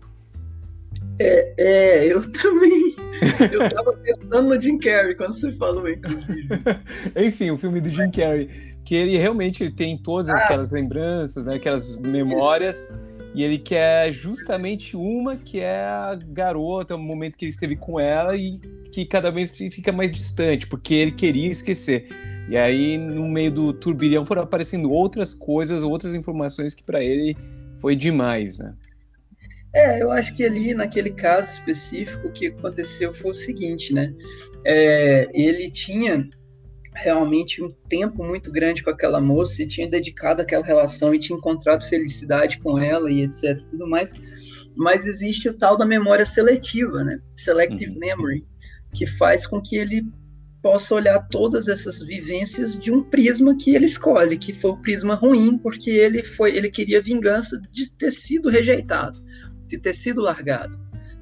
É, 1.20 1.54
é 1.58 2.06
eu 2.12 2.20
também. 2.32 2.94
Eu 3.52 3.68
tava 3.68 3.92
pensando 3.98 4.48
no 4.48 4.60
Jim 4.60 4.78
Carrey 4.78 5.14
quando 5.14 5.34
você 5.34 5.52
falou, 5.52 5.88
inclusive. 5.88 6.48
Enfim, 7.16 7.50
o 7.50 7.58
filme 7.58 7.80
do 7.80 7.88
Jim 7.88 8.10
Carrey, 8.10 8.48
que 8.84 8.94
ele 8.94 9.16
realmente 9.16 9.62
ele 9.62 9.72
tem 9.72 9.96
todas 9.96 10.28
ah, 10.28 10.36
aquelas 10.36 10.72
lembranças, 10.72 11.46
né, 11.46 11.56
aquelas 11.56 11.96
memórias. 11.98 12.76
Isso. 12.76 13.12
E 13.34 13.42
ele 13.42 13.58
quer 13.58 14.12
justamente 14.12 14.94
uma 14.94 15.36
que 15.36 15.58
é 15.60 15.84
a 15.84 16.18
garota, 16.26 16.94
o 16.94 16.98
momento 16.98 17.36
que 17.38 17.46
ele 17.46 17.52
esteve 17.52 17.76
com 17.76 17.98
ela 17.98 18.36
e 18.36 18.58
que 18.92 19.06
cada 19.06 19.30
vez 19.30 19.50
fica 19.50 19.90
mais 19.90 20.10
distante, 20.10 20.66
porque 20.66 20.92
ele 20.94 21.12
queria 21.12 21.50
esquecer. 21.50 22.08
E 22.48 22.56
aí, 22.56 22.98
no 22.98 23.28
meio 23.28 23.50
do 23.50 23.72
turbilhão, 23.72 24.24
foram 24.24 24.42
aparecendo 24.42 24.90
outras 24.90 25.32
coisas, 25.32 25.82
outras 25.82 26.14
informações 26.14 26.74
que 26.74 26.82
para 26.82 27.02
ele 27.02 27.36
foi 27.76 27.96
demais, 27.96 28.58
né? 28.58 28.74
É, 29.74 30.02
eu 30.02 30.10
acho 30.10 30.34
que 30.34 30.44
ali, 30.44 30.74
naquele 30.74 31.10
caso 31.10 31.50
específico, 31.52 32.28
o 32.28 32.32
que 32.32 32.48
aconteceu 32.48 33.14
foi 33.14 33.30
o 33.30 33.34
seguinte, 33.34 33.94
né? 33.94 34.14
É, 34.64 35.30
ele 35.32 35.70
tinha 35.70 36.28
realmente 36.94 37.62
um 37.62 37.68
tempo 37.88 38.22
muito 38.22 38.52
grande 38.52 38.82
com 38.82 38.90
aquela 38.90 39.20
moça 39.20 39.62
e 39.62 39.66
tinha 39.66 39.88
dedicado 39.88 40.42
aquela 40.42 40.64
relação 40.64 41.14
e 41.14 41.18
tinha 41.18 41.38
encontrado 41.38 41.88
felicidade 41.88 42.58
com 42.58 42.78
ela 42.78 43.10
e 43.10 43.22
etc 43.22 43.62
tudo 43.68 43.86
mais 43.86 44.12
mas 44.76 45.06
existe 45.06 45.48
o 45.48 45.54
tal 45.54 45.76
da 45.78 45.86
memória 45.86 46.26
seletiva 46.26 47.02
né 47.02 47.18
selective 47.34 47.92
uhum. 47.92 47.98
memory 47.98 48.44
que 48.92 49.06
faz 49.06 49.46
com 49.46 49.60
que 49.60 49.76
ele 49.76 50.04
possa 50.62 50.94
olhar 50.94 51.18
todas 51.28 51.66
essas 51.66 51.98
vivências 51.98 52.76
de 52.76 52.92
um 52.92 53.02
prisma 53.02 53.56
que 53.56 53.74
ele 53.74 53.86
escolhe, 53.86 54.38
que 54.38 54.52
foi 54.52 54.70
o 54.70 54.76
prisma 54.76 55.14
ruim, 55.14 55.58
porque 55.58 55.90
ele 55.90 56.22
foi, 56.22 56.56
ele 56.56 56.70
queria 56.70 57.02
vingança 57.02 57.60
de 57.72 57.92
ter 57.92 58.12
sido 58.12 58.48
rejeitado, 58.48 59.18
de 59.66 59.78
ter 59.78 59.92
sido 59.92 60.22
largado. 60.22 60.78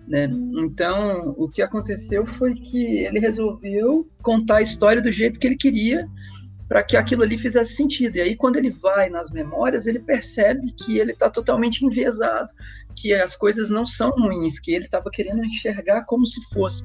Né? 0.07 0.29
Então, 0.57 1.35
o 1.39 1.49
que 1.49 1.63
aconteceu 1.63 2.27
foi 2.27 2.55
que 2.55 3.05
ele 3.05 3.19
resolveu 3.19 4.07
contar 4.23 4.57
a 4.57 4.63
história 4.63 5.01
do 5.01 5.11
jeito 5.11 5.39
que 5.41 5.47
ele 5.47 5.57
queria, 5.57 6.07
para 6.71 6.85
que 6.85 6.97
aquilo 6.97 7.25
ali 7.25 7.37
fizesse 7.37 7.75
sentido. 7.75 8.15
E 8.15 8.21
aí, 8.21 8.37
quando 8.37 8.55
ele 8.55 8.71
vai 8.71 9.11
nas 9.11 9.29
memórias, 9.33 9.89
ele 9.89 9.99
percebe 9.99 10.71
que 10.71 11.01
ele 11.01 11.11
está 11.11 11.29
totalmente 11.29 11.85
enviesado, 11.85 12.53
que 12.95 13.13
as 13.13 13.35
coisas 13.35 13.71
não 13.71 13.85
são 13.85 14.11
ruins, 14.11 14.61
que 14.61 14.71
ele 14.71 14.85
estava 14.85 15.11
querendo 15.11 15.45
enxergar 15.45 16.05
como 16.05 16.25
se 16.25 16.41
fosse. 16.55 16.85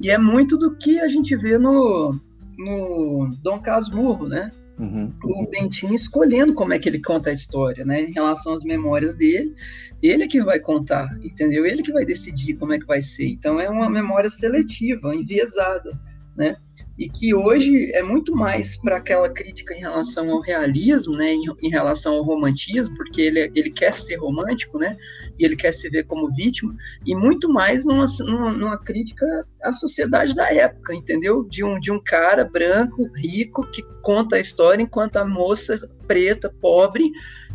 E 0.00 0.10
é 0.10 0.18
muito 0.18 0.58
do 0.58 0.74
que 0.74 0.98
a 0.98 1.06
gente 1.06 1.36
vê 1.36 1.56
no, 1.58 2.12
no 2.58 3.30
Dom 3.40 3.60
Casmurro, 3.60 4.26
né? 4.26 4.50
Uhum. 4.80 5.14
O 5.22 5.46
Bentinho 5.46 5.94
escolhendo 5.94 6.52
como 6.52 6.72
é 6.72 6.78
que 6.80 6.88
ele 6.88 7.00
conta 7.00 7.30
a 7.30 7.32
história, 7.32 7.84
né? 7.84 8.02
Em 8.02 8.12
relação 8.12 8.52
às 8.52 8.64
memórias 8.64 9.14
dele, 9.14 9.54
ele 10.02 10.24
é 10.24 10.26
que 10.26 10.42
vai 10.42 10.58
contar, 10.58 11.08
entendeu? 11.22 11.64
Ele 11.64 11.84
que 11.84 11.92
vai 11.92 12.04
decidir 12.04 12.54
como 12.54 12.72
é 12.72 12.80
que 12.80 12.86
vai 12.86 13.00
ser. 13.00 13.28
Então 13.28 13.60
é 13.60 13.70
uma 13.70 13.88
memória 13.88 14.28
seletiva, 14.28 15.14
enviesada, 15.14 15.96
né? 16.36 16.56
e 17.00 17.08
que 17.08 17.34
hoje 17.34 17.90
é 17.94 18.02
muito 18.02 18.36
mais 18.36 18.76
para 18.76 18.96
aquela 18.96 19.30
crítica 19.30 19.74
em 19.74 19.80
relação 19.80 20.30
ao 20.30 20.40
realismo, 20.40 21.16
né, 21.16 21.32
em, 21.32 21.44
em, 21.62 21.70
relação 21.70 22.12
ao 22.12 22.22
romantismo, 22.22 22.94
porque 22.94 23.22
ele, 23.22 23.50
ele 23.54 23.70
quer 23.70 23.98
ser 23.98 24.16
romântico, 24.16 24.78
né, 24.78 24.98
e 25.38 25.44
ele 25.46 25.56
quer 25.56 25.72
se 25.72 25.88
ver 25.88 26.04
como 26.04 26.30
vítima, 26.30 26.74
e 27.06 27.16
muito 27.16 27.50
mais 27.50 27.86
numa, 27.86 28.04
numa, 28.20 28.52
numa 28.52 28.78
crítica 28.78 29.46
à 29.62 29.72
sociedade 29.72 30.34
da 30.34 30.52
época, 30.52 30.94
entendeu? 30.94 31.42
De 31.44 31.64
um, 31.64 31.80
de 31.80 31.90
um 31.90 31.98
cara 31.98 32.44
branco, 32.44 33.08
rico, 33.16 33.66
que 33.70 33.82
conta 34.02 34.36
a 34.36 34.40
história 34.40 34.82
enquanto 34.82 35.16
a 35.16 35.24
moça 35.24 35.80
preta, 36.06 36.52
pobre, 36.60 37.10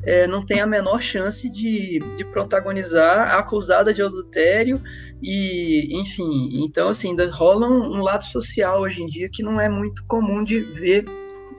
é, 0.06 0.28
não 0.28 0.46
tem 0.46 0.62
a 0.62 0.68
menor 0.68 1.02
chance 1.02 1.50
de, 1.50 2.00
de 2.16 2.26
protagonizar 2.26 3.34
a 3.34 3.40
acusada 3.40 3.94
de 3.94 4.04
adultério 4.04 4.82
e, 5.22 6.00
enfim, 6.00 6.64
então 6.64 6.90
assim, 6.90 7.10
ainda 7.10 7.30
rola 7.32 7.68
um, 7.68 7.98
um, 7.98 8.02
lado 8.02 8.24
social 8.24 8.82
hoje 8.82 9.02
em 9.02 9.08
dia 9.08 9.28
que 9.32 9.42
não 9.42 9.60
é 9.60 9.68
muito 9.68 10.06
comum 10.08 10.44
de 10.44 10.62
ver, 10.62 11.06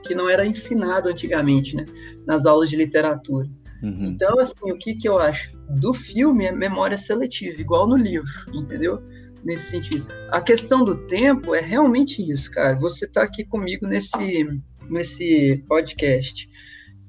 que 0.03 0.15
não 0.15 0.29
era 0.29 0.45
ensinado 0.45 1.09
antigamente, 1.09 1.75
né, 1.75 1.83
nas 2.25 2.45
aulas 2.45 2.69
de 2.69 2.77
literatura. 2.77 3.47
Uhum. 3.83 4.05
Então, 4.05 4.39
assim, 4.39 4.71
o 4.71 4.77
que, 4.77 4.95
que 4.95 5.07
eu 5.07 5.19
acho? 5.19 5.51
Do 5.69 5.93
filme 5.93 6.45
é 6.45 6.51
memória 6.51 6.97
seletiva, 6.97 7.61
igual 7.61 7.87
no 7.87 7.97
livro, 7.97 8.31
entendeu? 8.53 9.03
Nesse 9.43 9.69
sentido. 9.69 10.07
A 10.31 10.41
questão 10.41 10.83
do 10.83 11.05
tempo 11.05 11.53
é 11.53 11.61
realmente 11.61 12.21
isso, 12.27 12.49
cara. 12.49 12.75
Você 12.77 13.05
está 13.05 13.21
aqui 13.21 13.45
comigo 13.45 13.85
nesse, 13.85 14.47
nesse 14.89 15.63
podcast 15.67 16.49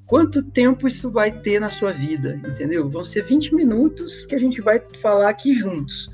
quanto 0.09 0.41
tempo 0.41 0.87
isso 0.87 1.11
vai 1.11 1.31
ter 1.31 1.61
na 1.61 1.69
sua 1.69 1.93
vida, 1.93 2.41
entendeu? 2.47 2.89
Vão 2.89 3.03
ser 3.03 3.23
20 3.23 3.53
minutos 3.53 4.25
que 4.25 4.33
a 4.33 4.39
gente 4.39 4.59
vai 4.59 4.81
falar 5.01 5.29
aqui 5.29 5.53
juntos. 5.53 6.09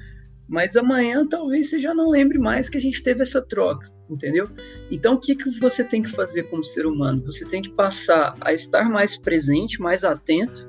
Mas 0.47 0.75
amanhã 0.75 1.25
talvez 1.25 1.69
você 1.69 1.79
já 1.79 1.93
não 1.93 2.09
lembre 2.09 2.37
mais 2.37 2.69
que 2.69 2.77
a 2.77 2.81
gente 2.81 3.01
teve 3.01 3.23
essa 3.23 3.41
troca, 3.41 3.89
entendeu? 4.09 4.45
Então 4.91 5.13
o 5.13 5.19
que, 5.19 5.33
que 5.33 5.49
você 5.61 5.81
tem 5.81 6.03
que 6.03 6.11
fazer 6.11 6.43
como 6.43 6.61
ser 6.61 6.85
humano? 6.85 7.23
Você 7.25 7.45
tem 7.45 7.61
que 7.61 7.71
passar 7.71 8.35
a 8.41 8.53
estar 8.53 8.89
mais 8.89 9.17
presente, 9.17 9.81
mais 9.81 10.03
atento, 10.03 10.67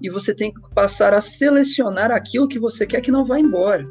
e 0.00 0.08
você 0.08 0.34
tem 0.34 0.52
que 0.52 0.60
passar 0.74 1.12
a 1.12 1.20
selecionar 1.20 2.10
aquilo 2.10 2.48
que 2.48 2.58
você 2.58 2.86
quer 2.86 3.02
que 3.02 3.12
não 3.12 3.24
vá 3.24 3.38
embora, 3.38 3.86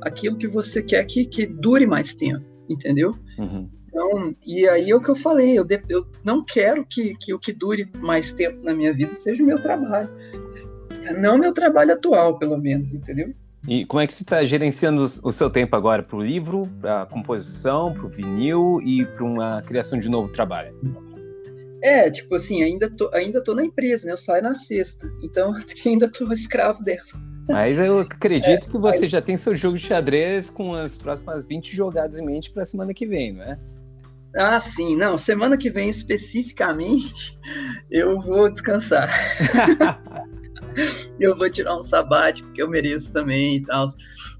aquilo 0.00 0.38
que 0.38 0.48
você 0.48 0.82
quer 0.82 1.04
que, 1.04 1.26
que 1.26 1.46
dure 1.46 1.86
mais 1.86 2.14
tempo, 2.14 2.44
entendeu? 2.68 3.12
Uhum. 3.38 3.68
Então, 3.94 4.34
e 4.44 4.68
aí 4.68 4.90
é 4.90 4.96
o 4.96 5.00
que 5.00 5.08
eu 5.08 5.14
falei, 5.14 5.56
eu, 5.56 5.62
de, 5.62 5.80
eu 5.88 6.04
não 6.24 6.44
quero 6.44 6.84
que, 6.84 7.14
que 7.16 7.32
o 7.32 7.38
que 7.38 7.52
dure 7.52 7.88
mais 8.00 8.32
tempo 8.32 8.60
na 8.64 8.74
minha 8.74 8.92
vida 8.92 9.14
seja 9.14 9.40
o 9.40 9.46
meu 9.46 9.62
trabalho. 9.62 10.10
Não 11.16 11.38
meu 11.38 11.54
trabalho 11.54 11.92
atual, 11.92 12.36
pelo 12.36 12.58
menos, 12.58 12.92
entendeu? 12.92 13.32
E 13.68 13.86
como 13.86 14.00
é 14.00 14.06
que 14.08 14.12
você 14.12 14.24
está 14.24 14.44
gerenciando 14.44 15.04
o 15.04 15.32
seu 15.32 15.48
tempo 15.48 15.76
agora 15.76 16.02
para 16.02 16.16
o 16.16 16.20
livro, 16.20 16.64
para 16.80 17.02
a 17.02 17.06
composição, 17.06 17.94
para 17.94 18.04
o 18.04 18.08
vinil 18.08 18.80
e 18.82 19.06
para 19.06 19.22
uma 19.22 19.62
criação 19.62 19.96
de 19.96 20.08
novo 20.08 20.28
trabalho? 20.28 20.74
É, 21.80 22.10
tipo 22.10 22.34
assim, 22.34 22.64
ainda 22.64 22.90
tô, 22.90 23.08
ainda 23.14 23.44
tô 23.44 23.54
na 23.54 23.64
empresa, 23.64 24.06
né? 24.06 24.12
Eu 24.12 24.16
saio 24.16 24.42
na 24.42 24.56
sexta, 24.56 25.08
então 25.22 25.54
ainda 25.86 26.10
tô 26.10 26.32
escravo 26.32 26.82
dela. 26.82 27.00
Mas 27.48 27.78
eu 27.78 28.00
acredito 28.00 28.66
é, 28.66 28.70
que 28.70 28.78
você 28.78 29.06
já 29.06 29.22
tem 29.22 29.36
seu 29.36 29.54
jogo 29.54 29.76
de 29.76 29.86
xadrez 29.86 30.50
com 30.50 30.74
as 30.74 30.98
próximas 30.98 31.46
20 31.46 31.76
jogadas 31.76 32.18
em 32.18 32.26
mente 32.26 32.50
para 32.50 32.62
a 32.62 32.66
semana 32.66 32.92
que 32.92 33.06
vem, 33.06 33.34
não 33.34 33.42
é? 33.44 33.58
Ah, 34.36 34.58
sim, 34.58 34.96
não. 34.96 35.16
Semana 35.16 35.56
que 35.56 35.70
vem 35.70 35.88
especificamente 35.88 37.38
eu 37.90 38.20
vou 38.20 38.50
descansar. 38.50 39.08
eu 41.20 41.36
vou 41.36 41.48
tirar 41.48 41.76
um 41.76 41.82
sabático 41.82 42.50
que 42.52 42.62
eu 42.62 42.68
mereço 42.68 43.12
também 43.12 43.56
e 43.56 43.62
tal. 43.62 43.86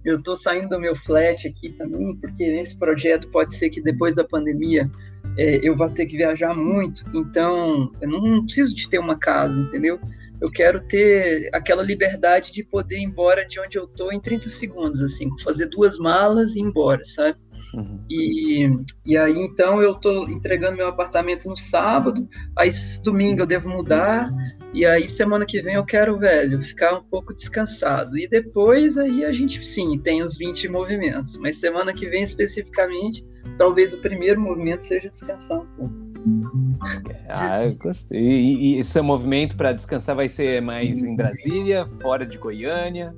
Eu 0.04 0.22
tô 0.22 0.34
saindo 0.34 0.68
do 0.68 0.80
meu 0.80 0.96
flat 0.96 1.46
aqui 1.46 1.72
também, 1.72 2.16
porque 2.16 2.50
nesse 2.50 2.76
projeto 2.76 3.30
pode 3.30 3.54
ser 3.54 3.70
que 3.70 3.80
depois 3.80 4.14
da 4.14 4.24
pandemia 4.24 4.90
é, 5.38 5.66
eu 5.66 5.76
vá 5.76 5.88
ter 5.88 6.06
que 6.06 6.16
viajar 6.16 6.54
muito. 6.54 7.04
Então, 7.14 7.90
eu 8.00 8.08
não 8.08 8.44
preciso 8.44 8.74
de 8.74 8.88
ter 8.88 8.98
uma 8.98 9.18
casa, 9.18 9.60
entendeu? 9.60 9.98
Eu 10.40 10.50
quero 10.50 10.80
ter 10.80 11.48
aquela 11.52 11.82
liberdade 11.82 12.52
de 12.52 12.64
poder 12.64 12.98
ir 12.98 13.04
embora 13.04 13.46
de 13.46 13.58
onde 13.60 13.78
eu 13.78 13.86
tô 13.86 14.12
em 14.12 14.20
30 14.20 14.50
segundos, 14.50 15.00
assim, 15.00 15.30
fazer 15.42 15.68
duas 15.68 15.98
malas 15.98 16.54
e 16.54 16.58
ir 16.58 16.62
embora, 16.62 17.02
sabe? 17.04 17.38
Uhum. 17.74 18.00
E, 18.08 18.70
e 19.04 19.16
aí, 19.16 19.36
então, 19.36 19.82
eu 19.82 19.94
tô 19.94 20.28
entregando 20.28 20.76
meu 20.76 20.88
apartamento 20.88 21.48
no 21.48 21.56
sábado, 21.56 22.28
aí 22.56 22.70
domingo 23.02 23.42
eu 23.42 23.46
devo 23.46 23.68
mudar, 23.68 24.30
e 24.72 24.86
aí 24.86 25.08
semana 25.08 25.44
que 25.44 25.60
vem 25.60 25.74
eu 25.74 25.84
quero, 25.84 26.18
velho, 26.18 26.62
ficar 26.62 26.94
um 26.96 27.02
pouco 27.02 27.34
descansado. 27.34 28.16
E 28.16 28.28
depois 28.28 28.96
aí 28.96 29.24
a 29.24 29.32
gente, 29.32 29.64
sim, 29.64 29.98
tem 29.98 30.22
os 30.22 30.36
20 30.36 30.68
movimentos, 30.68 31.36
mas 31.36 31.58
semana 31.58 31.92
que 31.92 32.08
vem 32.08 32.22
especificamente, 32.22 33.24
talvez 33.58 33.92
o 33.92 33.98
primeiro 33.98 34.40
movimento 34.40 34.82
seja 34.82 35.10
descansar 35.10 35.60
um 35.60 35.66
pouco. 35.76 36.04
Ah, 37.36 37.64
eu 37.64 37.76
gostei. 37.78 38.20
E, 38.20 38.76
e 38.76 38.78
esse 38.78 39.00
movimento 39.00 39.56
para 39.56 39.72
descansar 39.72 40.14
vai 40.14 40.28
ser 40.28 40.62
mais 40.62 41.02
em 41.02 41.16
Brasília, 41.16 41.88
fora 42.00 42.24
de 42.24 42.38
Goiânia? 42.38 43.14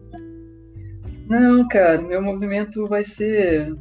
Não, 1.28 1.66
cara, 1.66 2.00
meu 2.00 2.22
movimento 2.22 2.86
vai 2.86 3.02
ser 3.02 3.74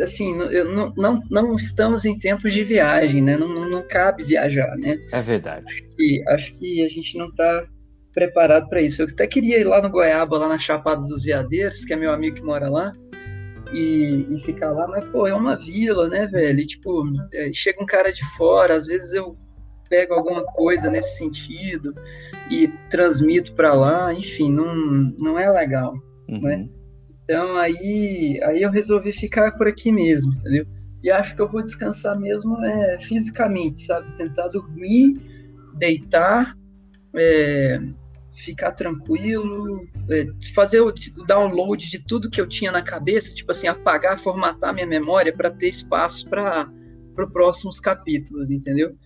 assim, 0.00 0.36
eu 0.50 0.72
não, 0.72 0.92
não, 0.96 1.22
não 1.28 1.56
estamos 1.56 2.04
em 2.04 2.16
tempos 2.16 2.52
de 2.52 2.62
viagem, 2.62 3.20
né? 3.20 3.36
Não, 3.36 3.48
não, 3.48 3.68
não 3.68 3.88
cabe 3.88 4.22
viajar, 4.22 4.76
né? 4.76 4.98
É 5.12 5.20
verdade. 5.20 5.66
Acho 5.66 5.82
que, 5.96 6.24
acho 6.28 6.58
que 6.58 6.84
a 6.84 6.88
gente 6.88 7.18
não 7.18 7.28
está 7.28 7.66
preparado 8.12 8.68
para 8.68 8.80
isso. 8.80 9.02
Eu 9.02 9.08
até 9.08 9.26
queria 9.26 9.58
ir 9.58 9.64
lá 9.64 9.82
no 9.82 9.90
Goiaba, 9.90 10.38
lá 10.38 10.48
na 10.48 10.58
Chapada 10.58 11.02
dos 11.02 11.24
Veadeiros, 11.24 11.84
que 11.84 11.92
é 11.92 11.96
meu 11.96 12.12
amigo 12.12 12.36
que 12.36 12.42
mora 12.42 12.70
lá, 12.70 12.92
e, 13.72 14.26
e 14.30 14.38
ficar 14.40 14.70
lá, 14.70 14.86
mas 14.86 15.04
pô, 15.06 15.26
é 15.26 15.34
uma 15.34 15.56
vila, 15.56 16.08
né, 16.08 16.28
velho? 16.28 16.60
E, 16.60 16.66
tipo, 16.66 17.02
é, 17.32 17.52
chega 17.52 17.82
um 17.82 17.86
cara 17.86 18.12
de 18.12 18.24
fora, 18.36 18.74
às 18.74 18.86
vezes 18.86 19.12
eu 19.12 19.36
pego 19.90 20.14
alguma 20.14 20.44
coisa 20.44 20.88
nesse 20.88 21.18
sentido 21.18 21.92
e 22.50 22.68
transmito 22.88 23.54
para 23.54 23.74
lá, 23.74 24.14
enfim, 24.14 24.52
não, 24.52 24.74
não 25.18 25.38
é 25.38 25.50
legal, 25.50 25.94
uhum. 26.28 26.40
né? 26.40 26.68
Então 27.24 27.56
aí, 27.56 28.38
aí 28.44 28.62
eu 28.62 28.70
resolvi 28.70 29.12
ficar 29.12 29.52
por 29.52 29.66
aqui 29.66 29.90
mesmo, 29.90 30.32
entendeu? 30.34 30.66
E 31.02 31.10
acho 31.10 31.34
que 31.34 31.42
eu 31.42 31.48
vou 31.48 31.62
descansar 31.62 32.18
mesmo 32.18 32.62
é, 32.64 32.98
fisicamente, 32.98 33.80
sabe? 33.80 34.14
Tentar 34.16 34.48
dormir, 34.48 35.16
deitar, 35.74 36.56
é, 37.14 37.80
ficar 38.36 38.72
tranquilo, 38.72 39.86
é, 40.10 40.26
fazer 40.54 40.80
o 40.80 40.92
download 41.26 41.90
de 41.90 41.98
tudo 41.98 42.30
que 42.30 42.40
eu 42.40 42.48
tinha 42.48 42.70
na 42.70 42.82
cabeça, 42.82 43.34
tipo 43.34 43.50
assim, 43.50 43.66
apagar, 43.66 44.18
formatar 44.18 44.74
minha 44.74 44.86
memória 44.86 45.34
para 45.34 45.50
ter 45.50 45.68
espaço 45.68 46.28
para 46.28 46.70
os 47.18 47.32
próximos 47.32 47.80
capítulos, 47.80 48.50
entendeu? 48.50 48.96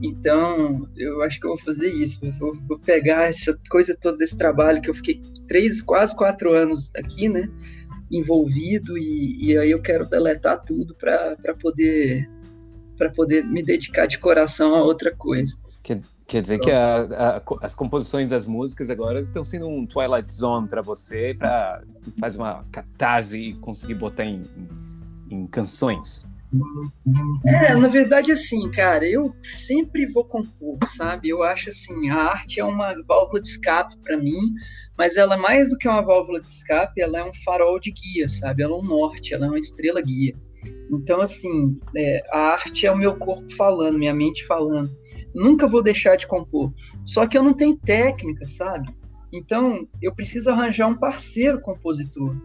Então, 0.00 0.88
eu 0.96 1.22
acho 1.22 1.40
que 1.40 1.46
eu 1.46 1.50
vou 1.50 1.58
fazer 1.58 1.88
isso. 1.88 2.18
Vou, 2.38 2.54
vou, 2.68 2.78
pegar 2.78 3.24
essa 3.24 3.58
coisa 3.68 3.96
toda 4.00 4.16
desse 4.16 4.36
trabalho 4.36 4.80
que 4.80 4.90
eu 4.90 4.94
fiquei 4.94 5.20
três, 5.52 5.82
quase 5.82 6.16
quatro 6.16 6.54
anos 6.54 6.90
aqui, 6.96 7.28
né? 7.28 7.46
Envolvido, 8.10 8.96
e, 8.96 9.50
e 9.50 9.58
aí 9.58 9.70
eu 9.70 9.82
quero 9.82 10.08
deletar 10.08 10.64
tudo 10.64 10.94
para 10.94 11.36
poder 11.60 12.26
para 12.96 13.10
poder 13.10 13.44
me 13.44 13.62
dedicar 13.62 14.06
de 14.06 14.18
coração 14.18 14.74
a 14.74 14.82
outra 14.82 15.14
coisa. 15.14 15.58
Quer, 15.82 16.00
quer 16.26 16.40
dizer 16.40 16.58
que 16.58 16.70
a, 16.70 17.02
a, 17.02 17.42
as 17.60 17.74
composições 17.74 18.30
das 18.30 18.46
músicas 18.46 18.88
agora 18.88 19.20
estão 19.20 19.44
sendo 19.44 19.66
um 19.68 19.84
Twilight 19.84 20.32
Zone 20.32 20.68
para 20.68 20.80
você, 20.80 21.34
para 21.34 21.82
fazer 22.18 22.38
uma 22.38 22.64
catarse 22.70 23.38
e 23.38 23.54
conseguir 23.54 23.94
botar 23.94 24.24
em, 24.24 24.40
em 25.28 25.46
canções. 25.46 26.31
É, 27.46 27.74
na 27.74 27.88
verdade, 27.88 28.32
assim, 28.32 28.70
cara, 28.70 29.08
eu 29.08 29.34
sempre 29.42 30.06
vou 30.06 30.24
compor, 30.24 30.78
sabe? 30.86 31.28
Eu 31.28 31.42
acho 31.42 31.68
assim, 31.68 32.10
a 32.10 32.16
arte 32.16 32.60
é 32.60 32.64
uma 32.64 32.94
válvula 33.06 33.40
de 33.40 33.48
escape 33.48 33.96
para 34.02 34.16
mim, 34.16 34.52
mas 34.98 35.16
ela 35.16 35.34
é 35.34 35.38
mais 35.38 35.70
do 35.70 35.78
que 35.78 35.88
uma 35.88 36.02
válvula 36.02 36.40
de 36.40 36.48
escape, 36.48 37.00
ela 37.00 37.18
é 37.18 37.24
um 37.24 37.34
farol 37.44 37.80
de 37.80 37.90
guia, 37.90 38.28
sabe? 38.28 38.62
Ela 38.62 38.74
é 38.74 38.76
um 38.76 38.84
norte, 38.84 39.32
ela 39.32 39.46
é 39.46 39.48
uma 39.48 39.58
estrela 39.58 40.00
guia. 40.02 40.34
Então, 40.90 41.20
assim, 41.20 41.78
é, 41.96 42.22
a 42.30 42.52
arte 42.52 42.86
é 42.86 42.92
o 42.92 42.98
meu 42.98 43.16
corpo 43.16 43.50
falando, 43.54 43.98
minha 43.98 44.14
mente 44.14 44.46
falando. 44.46 44.94
Nunca 45.34 45.66
vou 45.66 45.82
deixar 45.82 46.16
de 46.16 46.26
compor. 46.26 46.72
Só 47.02 47.26
que 47.26 47.36
eu 47.36 47.42
não 47.42 47.54
tenho 47.54 47.76
técnica, 47.78 48.44
sabe? 48.44 48.88
Então, 49.32 49.88
eu 50.02 50.14
preciso 50.14 50.50
arranjar 50.50 50.86
um 50.86 50.94
parceiro 50.94 51.60
compositor. 51.62 52.36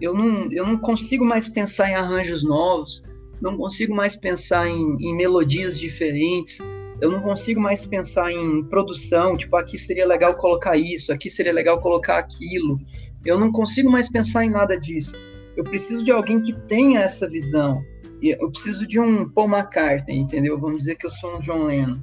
Eu 0.00 0.12
não, 0.12 0.52
eu 0.52 0.66
não 0.66 0.76
consigo 0.76 1.24
mais 1.24 1.48
pensar 1.48 1.88
em 1.88 1.94
arranjos 1.94 2.44
novos 2.44 3.02
não 3.44 3.58
consigo 3.58 3.94
mais 3.94 4.16
pensar 4.16 4.66
em, 4.66 4.96
em 4.98 5.14
melodias 5.14 5.78
diferentes, 5.78 6.58
eu 7.00 7.10
não 7.10 7.20
consigo 7.20 7.60
mais 7.60 7.84
pensar 7.84 8.32
em 8.32 8.64
produção, 8.64 9.36
tipo, 9.36 9.54
aqui 9.56 9.76
seria 9.76 10.06
legal 10.06 10.34
colocar 10.34 10.78
isso, 10.78 11.12
aqui 11.12 11.28
seria 11.28 11.52
legal 11.52 11.78
colocar 11.80 12.18
aquilo. 12.18 12.80
Eu 13.24 13.38
não 13.38 13.52
consigo 13.52 13.90
mais 13.90 14.10
pensar 14.10 14.46
em 14.46 14.50
nada 14.50 14.78
disso. 14.78 15.14
Eu 15.54 15.62
preciso 15.62 16.02
de 16.02 16.10
alguém 16.10 16.40
que 16.40 16.54
tenha 16.66 17.00
essa 17.00 17.28
visão. 17.28 17.82
Eu 18.22 18.50
preciso 18.50 18.86
de 18.86 18.98
um 18.98 19.28
Paul 19.28 19.48
McCartney, 19.48 20.16
entendeu? 20.16 20.58
Vamos 20.58 20.78
dizer 20.78 20.94
que 20.94 21.04
eu 21.04 21.10
sou 21.10 21.36
um 21.36 21.40
John 21.40 21.64
Lennon, 21.64 21.98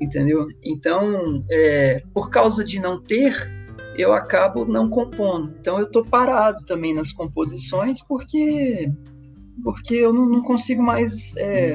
entendeu? 0.00 0.48
Então, 0.64 1.44
é, 1.50 2.02
por 2.14 2.30
causa 2.30 2.64
de 2.64 2.80
não 2.80 3.02
ter, 3.02 3.34
eu 3.98 4.14
acabo 4.14 4.64
não 4.64 4.88
compondo. 4.88 5.54
Então, 5.60 5.76
eu 5.76 5.84
estou 5.84 6.02
parado 6.02 6.64
também 6.64 6.94
nas 6.94 7.12
composições 7.12 8.00
porque 8.02 8.90
porque 9.62 9.94
eu 9.94 10.12
não, 10.12 10.26
não 10.26 10.42
consigo 10.42 10.82
mais 10.82 11.34
é, 11.36 11.74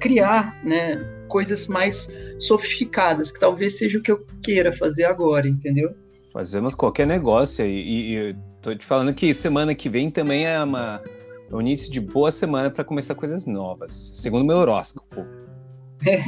criar 0.00 0.58
né, 0.64 0.96
coisas 1.28 1.66
mais 1.66 2.08
sofisticadas, 2.38 3.30
que 3.30 3.38
talvez 3.38 3.76
seja 3.76 3.98
o 3.98 4.02
que 4.02 4.10
eu 4.10 4.24
queira 4.42 4.72
fazer 4.72 5.04
agora, 5.04 5.48
entendeu? 5.48 5.94
Fazemos 6.32 6.74
qualquer 6.74 7.06
negócio 7.06 7.64
e, 7.64 8.16
e, 8.16 8.36
tô 8.62 8.74
te 8.74 8.84
falando 8.84 9.12
que 9.12 9.34
semana 9.34 9.74
que 9.74 9.88
vem 9.88 10.10
também 10.10 10.46
é 10.46 10.62
uma 10.62 11.02
um 11.52 11.60
início 11.60 11.90
de 11.90 12.00
boa 12.00 12.30
semana 12.30 12.70
para 12.70 12.84
começar 12.84 13.14
coisas 13.16 13.44
novas, 13.44 14.12
segundo 14.14 14.44
meu 14.44 14.58
horóscopo. 14.58 15.26
É, 16.06 16.22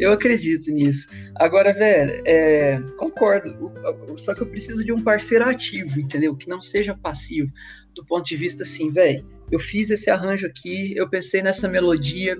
eu 0.00 0.12
acredito 0.12 0.70
nisso. 0.70 1.08
Agora, 1.34 1.72
velho, 1.72 2.22
é, 2.26 2.80
concordo. 2.96 3.72
Só 4.16 4.34
que 4.34 4.42
eu 4.42 4.46
preciso 4.46 4.84
de 4.84 4.92
um 4.92 4.98
parceiro 4.98 5.44
ativo, 5.44 6.00
entendeu? 6.00 6.34
Que 6.34 6.48
não 6.48 6.62
seja 6.62 6.96
passivo. 6.96 7.52
Do 7.94 8.04
ponto 8.04 8.26
de 8.26 8.36
vista 8.36 8.62
assim, 8.62 8.90
velho, 8.90 9.26
eu 9.50 9.58
fiz 9.58 9.90
esse 9.90 10.10
arranjo 10.10 10.46
aqui, 10.46 10.94
eu 10.96 11.08
pensei 11.08 11.42
nessa 11.42 11.68
melodia, 11.68 12.36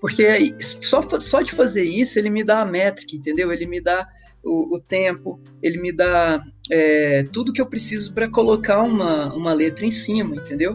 porque 0.00 0.24
só, 0.60 1.00
só 1.18 1.42
de 1.42 1.52
fazer 1.52 1.84
isso 1.84 2.18
ele 2.18 2.30
me 2.30 2.42
dá 2.42 2.60
a 2.60 2.64
métrica, 2.64 3.14
entendeu? 3.14 3.52
Ele 3.52 3.66
me 3.66 3.80
dá 3.80 4.08
o, 4.42 4.76
o 4.76 4.80
tempo, 4.80 5.40
ele 5.62 5.78
me 5.78 5.92
dá 5.92 6.42
é, 6.70 7.24
tudo 7.32 7.52
que 7.52 7.60
eu 7.60 7.66
preciso 7.66 8.12
para 8.12 8.28
colocar 8.28 8.82
uma, 8.82 9.34
uma 9.34 9.52
letra 9.52 9.84
em 9.84 9.90
cima, 9.90 10.36
entendeu? 10.36 10.74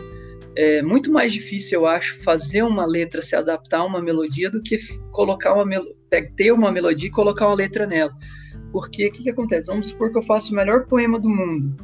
É 0.56 0.82
muito 0.82 1.12
mais 1.12 1.32
difícil, 1.32 1.80
eu 1.80 1.88
acho, 1.88 2.20
fazer 2.22 2.64
uma 2.64 2.86
letra 2.86 3.22
se 3.22 3.36
adaptar 3.36 3.80
a 3.80 3.86
uma 3.86 4.02
melodia 4.02 4.50
do 4.50 4.62
que 4.62 4.78
colocar 5.12 5.54
uma 5.54 5.66
ter 6.36 6.52
uma 6.52 6.72
melodia 6.72 7.08
e 7.08 7.12
colocar 7.12 7.48
uma 7.48 7.56
letra 7.56 7.88
nela. 7.88 8.12
Porque 8.72 9.08
o 9.08 9.12
que, 9.12 9.24
que 9.24 9.30
acontece? 9.30 9.68
Vamos 9.68 9.88
supor 9.88 10.12
que 10.12 10.18
eu 10.18 10.24
faço 10.24 10.52
o 10.52 10.56
melhor 10.56 10.86
poema 10.88 11.20
do 11.20 11.30
mundo. 11.30 11.76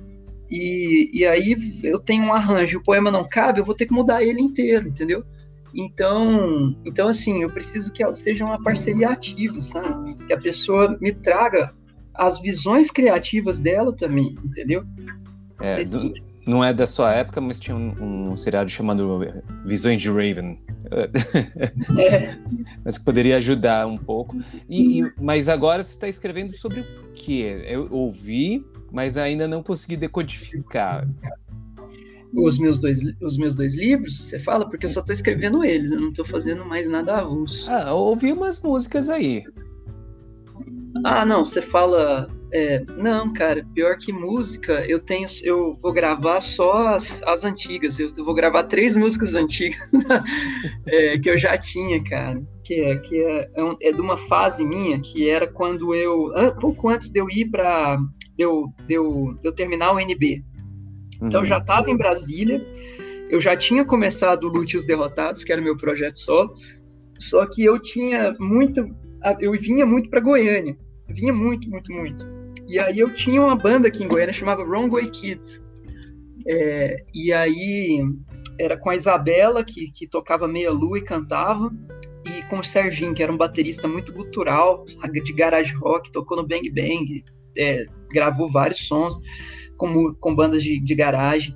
E, 0.50 1.10
e 1.14 1.26
aí 1.26 1.56
eu 1.84 2.00
tenho 2.00 2.24
um 2.24 2.34
arranjo, 2.34 2.80
o 2.80 2.84
poema 2.84 3.12
não 3.12 3.28
cabe, 3.28 3.60
eu 3.60 3.66
vou 3.66 3.76
ter 3.76 3.86
que 3.86 3.94
mudar 3.94 4.24
ele 4.24 4.42
inteiro, 4.42 4.88
entendeu? 4.88 5.24
Então, 5.74 6.76
então 6.86 7.08
assim, 7.08 7.44
eu 7.44 7.50
preciso 7.50 7.92
que 7.92 8.04
seja 8.16 8.46
uma 8.46 8.62
parceria 8.62 9.10
ativa, 9.10 9.60
sabe? 9.60 10.16
Que 10.26 10.34
a 10.34 10.40
pessoa 10.40 10.98
me 11.02 11.14
traga 11.14 11.74
as 12.14 12.42
visões 12.42 12.90
criativas 12.90 13.60
dela 13.60 13.96
também, 13.96 14.36
entendeu? 14.44 14.84
É. 15.62 15.76
não 16.48 16.64
é 16.64 16.74
da 16.74 16.88
sua 16.88 17.14
época, 17.14 17.40
mas 17.40 17.60
tinha 17.60 17.76
um, 17.76 18.30
um 18.32 18.36
seriado 18.36 18.70
chamado 18.70 19.20
Visões 19.66 20.02
de 20.02 20.10
Raven. 20.10 20.60
É. 20.90 22.38
mas 22.86 22.98
poderia 22.98 23.36
ajudar 23.36 23.86
um 23.86 23.98
pouco. 23.98 24.38
E, 24.70 25.02
e 25.02 25.12
mas 25.20 25.50
agora 25.50 25.84
você 25.84 25.94
está 25.94 26.08
escrevendo 26.08 26.54
sobre 26.54 26.80
o 26.80 26.86
quê? 27.14 27.62
Eu 27.68 27.90
ouvi 27.92 28.66
mas 28.92 29.18
ainda 29.18 29.48
não 29.48 29.62
consegui 29.62 29.98
decodificar. 29.98 31.08
Os 32.34 32.60
meus 32.60 32.78
dois, 32.78 33.00
os 33.22 33.38
meus 33.38 33.56
dois 33.56 33.76
livros, 33.76 34.18
você 34.18 34.38
fala? 34.38 34.70
Porque 34.70 34.86
eu 34.86 34.90
só 34.90 35.00
estou 35.00 35.14
escrevendo 35.14 35.64
eles, 35.64 35.92
eu 35.92 36.00
não 36.00 36.10
estou 36.10 36.26
fazendo 36.26 36.66
mais 36.66 36.90
nada 36.90 37.22
russo. 37.22 37.72
Ah, 37.72 37.94
ouvi 37.94 38.32
umas 38.32 38.60
músicas 38.62 39.10
aí. 39.10 39.44
Ah, 41.06 41.26
não, 41.26 41.44
você 41.44 41.62
fala. 41.62 42.30
É, 42.52 42.82
não, 42.96 43.34
cara, 43.34 43.66
pior 43.74 43.98
que 43.98 44.14
música, 44.14 44.86
eu 44.88 45.00
tenho. 45.00 45.28
Eu 45.44 45.78
vou 45.82 45.92
gravar 45.92 46.40
só 46.40 46.88
as, 46.88 47.22
as 47.24 47.44
antigas. 47.44 48.00
Eu, 48.00 48.10
vou 48.24 48.34
gravar 48.34 48.64
três 48.64 48.96
músicas 48.96 49.36
antigas 49.36 49.78
é, 50.88 51.18
que 51.20 51.30
eu 51.30 51.38
já 51.38 51.58
tinha, 51.58 52.02
cara. 52.04 52.42
Que 52.64 52.82
é, 52.82 52.96
que 52.98 53.22
é, 53.22 53.50
é, 53.82 53.92
de 53.92 54.02
uma 54.02 54.16
fase 54.16 54.64
minha 54.64 55.00
que 55.02 55.30
era 55.30 55.46
quando 55.46 55.94
eu. 55.94 56.28
Pouco 56.60 56.90
antes 56.90 57.10
de 57.10 57.20
eu 57.20 57.30
ir 57.30 57.50
para 57.50 57.98
eu, 58.38 58.74
eu, 58.88 59.38
eu 59.44 59.52
terminar 59.52 59.94
o 59.94 60.00
NB. 60.00 60.44
Então, 61.22 61.42
eu 61.42 61.46
já 61.46 61.58
estava 61.58 61.90
em 61.90 61.98
Brasília, 61.98 62.64
eu 63.30 63.42
já 63.42 63.58
tinha 63.58 63.84
começado 63.84 64.44
o 64.44 64.48
Lute 64.48 64.78
os 64.78 64.86
Derrotados, 64.86 65.44
que 65.44 65.52
era 65.52 65.62
meu 65.62 65.76
projeto 65.76 66.20
solo, 66.20 66.54
só 67.20 67.46
que 67.46 67.64
eu 67.64 67.80
tinha 67.80 68.36
muito. 68.40 68.88
Eu 69.40 69.52
vinha 69.54 69.86
muito 69.86 70.10
para 70.10 70.20
Goiânia. 70.20 70.78
Vinha 71.10 71.34
muito, 71.34 71.70
muito, 71.70 71.92
muito. 71.92 72.37
E 72.68 72.78
aí 72.80 73.00
eu 73.00 73.14
tinha 73.14 73.42
uma 73.42 73.56
banda 73.56 73.88
aqui 73.88 74.04
em 74.04 74.08
Goiânia 74.08 74.34
chamava 74.34 74.64
Wrong 74.64 74.90
Way 74.90 75.10
Kids. 75.10 75.62
É, 76.46 77.04
e 77.14 77.32
aí 77.34 78.02
era 78.60 78.78
com 78.78 78.90
a 78.90 78.96
Isabela, 78.96 79.64
que, 79.64 79.92
que 79.92 80.08
tocava 80.08 80.48
meia 80.48 80.72
lua 80.72 80.98
e 80.98 81.04
cantava, 81.04 81.72
e 82.26 82.42
com 82.44 82.60
o 82.60 82.64
Serginho, 82.64 83.14
que 83.14 83.22
era 83.22 83.32
um 83.32 83.38
baterista 83.38 83.88
muito 83.88 84.14
gutural, 84.14 84.84
de 84.86 85.34
garage 85.34 85.74
rock, 85.76 86.12
tocou 86.12 86.38
no 86.38 86.48
Bang 86.48 86.70
Bang, 86.72 87.24
é, 87.58 87.86
gravou 88.12 88.52
vários 88.52 88.88
sons 88.88 89.20
com, 89.78 90.14
com 90.16 90.36
bandas 90.36 90.64
de, 90.64 90.80
de 90.80 90.96
garagem 90.96 91.56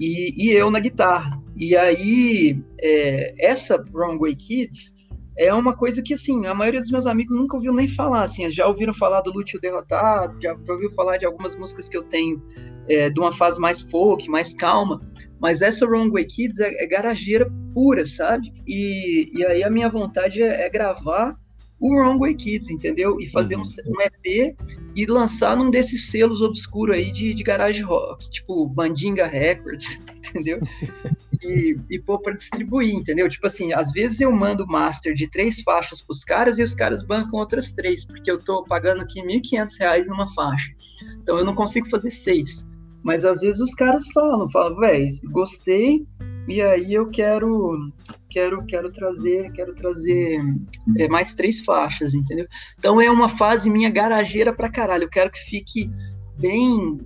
e, 0.00 0.46
e, 0.46 0.50
eu 0.52 0.70
na 0.70 0.80
guitarra. 0.80 1.42
E 1.56 1.76
aí, 1.76 2.60
é, 2.80 3.34
essa 3.38 3.82
Wrong 3.92 4.18
Way 4.18 4.36
Kids 4.36 4.92
é 5.38 5.54
uma 5.54 5.74
coisa 5.74 6.02
que, 6.02 6.14
assim, 6.14 6.46
a 6.46 6.54
maioria 6.54 6.80
dos 6.80 6.90
meus 6.90 7.06
amigos 7.06 7.36
nunca 7.36 7.56
ouviu 7.56 7.72
nem 7.72 7.86
falar, 7.86 8.22
assim, 8.22 8.50
já 8.50 8.66
ouviram 8.66 8.92
falar 8.92 9.20
do 9.20 9.32
Lúcio 9.32 9.60
Derrotado, 9.60 10.36
já, 10.42 10.56
já 10.66 10.72
ouviu 10.72 10.90
falar 10.90 11.16
de 11.16 11.24
algumas 11.24 11.54
músicas 11.54 11.88
que 11.88 11.96
eu 11.96 12.02
tenho 12.02 12.42
é, 12.88 13.08
de 13.08 13.20
uma 13.20 13.32
fase 13.32 13.60
mais 13.60 13.80
folk, 13.80 14.28
mais 14.28 14.52
calma, 14.52 15.00
mas 15.40 15.62
essa 15.62 15.86
Wrong 15.86 16.10
Way 16.10 16.24
Kids 16.24 16.58
é, 16.58 16.82
é 16.82 16.86
garageira 16.86 17.48
pura, 17.72 18.04
sabe? 18.04 18.52
E, 18.66 19.30
e 19.32 19.44
aí 19.44 19.62
a 19.62 19.70
minha 19.70 19.88
vontade 19.88 20.42
é, 20.42 20.66
é 20.66 20.68
gravar 20.68 21.38
o 21.80 21.94
Wrong 21.94 22.18
Way 22.18 22.34
Kids, 22.34 22.68
entendeu? 22.68 23.20
E 23.20 23.28
fazer 23.28 23.54
uhum. 23.54 23.62
um, 23.86 23.92
um, 23.92 24.02
EP 24.02 24.56
e 24.96 25.06
lançar 25.06 25.56
num 25.56 25.70
desses 25.70 26.10
selos 26.10 26.42
obscuros 26.42 26.96
aí 26.96 27.12
de, 27.12 27.32
de 27.32 27.42
garage 27.44 27.82
rock, 27.82 28.28
tipo 28.30 28.66
Bandinga 28.66 29.26
Records, 29.26 30.00
entendeu? 30.18 30.58
E, 31.42 31.78
e 31.90 31.98
pô, 31.98 32.18
pra 32.18 32.34
distribuir, 32.34 32.94
entendeu? 32.94 33.28
Tipo 33.28 33.46
assim, 33.46 33.72
às 33.72 33.90
vezes 33.92 34.20
eu 34.20 34.32
mando 34.32 34.66
master 34.66 35.14
de 35.14 35.30
três 35.30 35.60
faixas 35.60 36.00
pros 36.00 36.24
caras 36.24 36.58
e 36.58 36.62
os 36.62 36.74
caras 36.74 37.02
bancam 37.02 37.38
outras 37.38 37.72
três, 37.72 38.04
porque 38.04 38.30
eu 38.30 38.42
tô 38.42 38.64
pagando 38.64 39.02
aqui 39.02 39.20
R$ 39.20 39.40
1.500 39.40 40.06
numa 40.08 40.32
faixa. 40.34 40.70
Então 41.22 41.38
eu 41.38 41.44
não 41.44 41.54
consigo 41.54 41.88
fazer 41.88 42.10
seis. 42.10 42.66
Mas 43.02 43.24
às 43.24 43.40
vezes 43.40 43.60
os 43.60 43.74
caras 43.74 44.06
falam, 44.12 44.50
falam, 44.50 44.76
véi, 44.76 45.06
gostei, 45.30 46.04
e 46.48 46.62
aí 46.62 46.94
eu 46.94 47.08
quero 47.10 47.92
quero 48.30 48.64
quero 48.64 48.90
trazer 48.90 49.52
quero 49.52 49.74
trazer 49.74 50.40
é, 50.96 51.06
mais 51.06 51.34
três 51.34 51.60
faixas 51.60 52.14
entendeu 52.14 52.46
então 52.78 53.00
é 53.00 53.10
uma 53.10 53.28
fase 53.28 53.68
minha 53.68 53.90
garageira 53.90 54.52
pra 54.52 54.70
caralho 54.70 55.04
eu 55.04 55.10
quero 55.10 55.30
que 55.30 55.38
fique 55.40 55.90
bem 56.38 56.98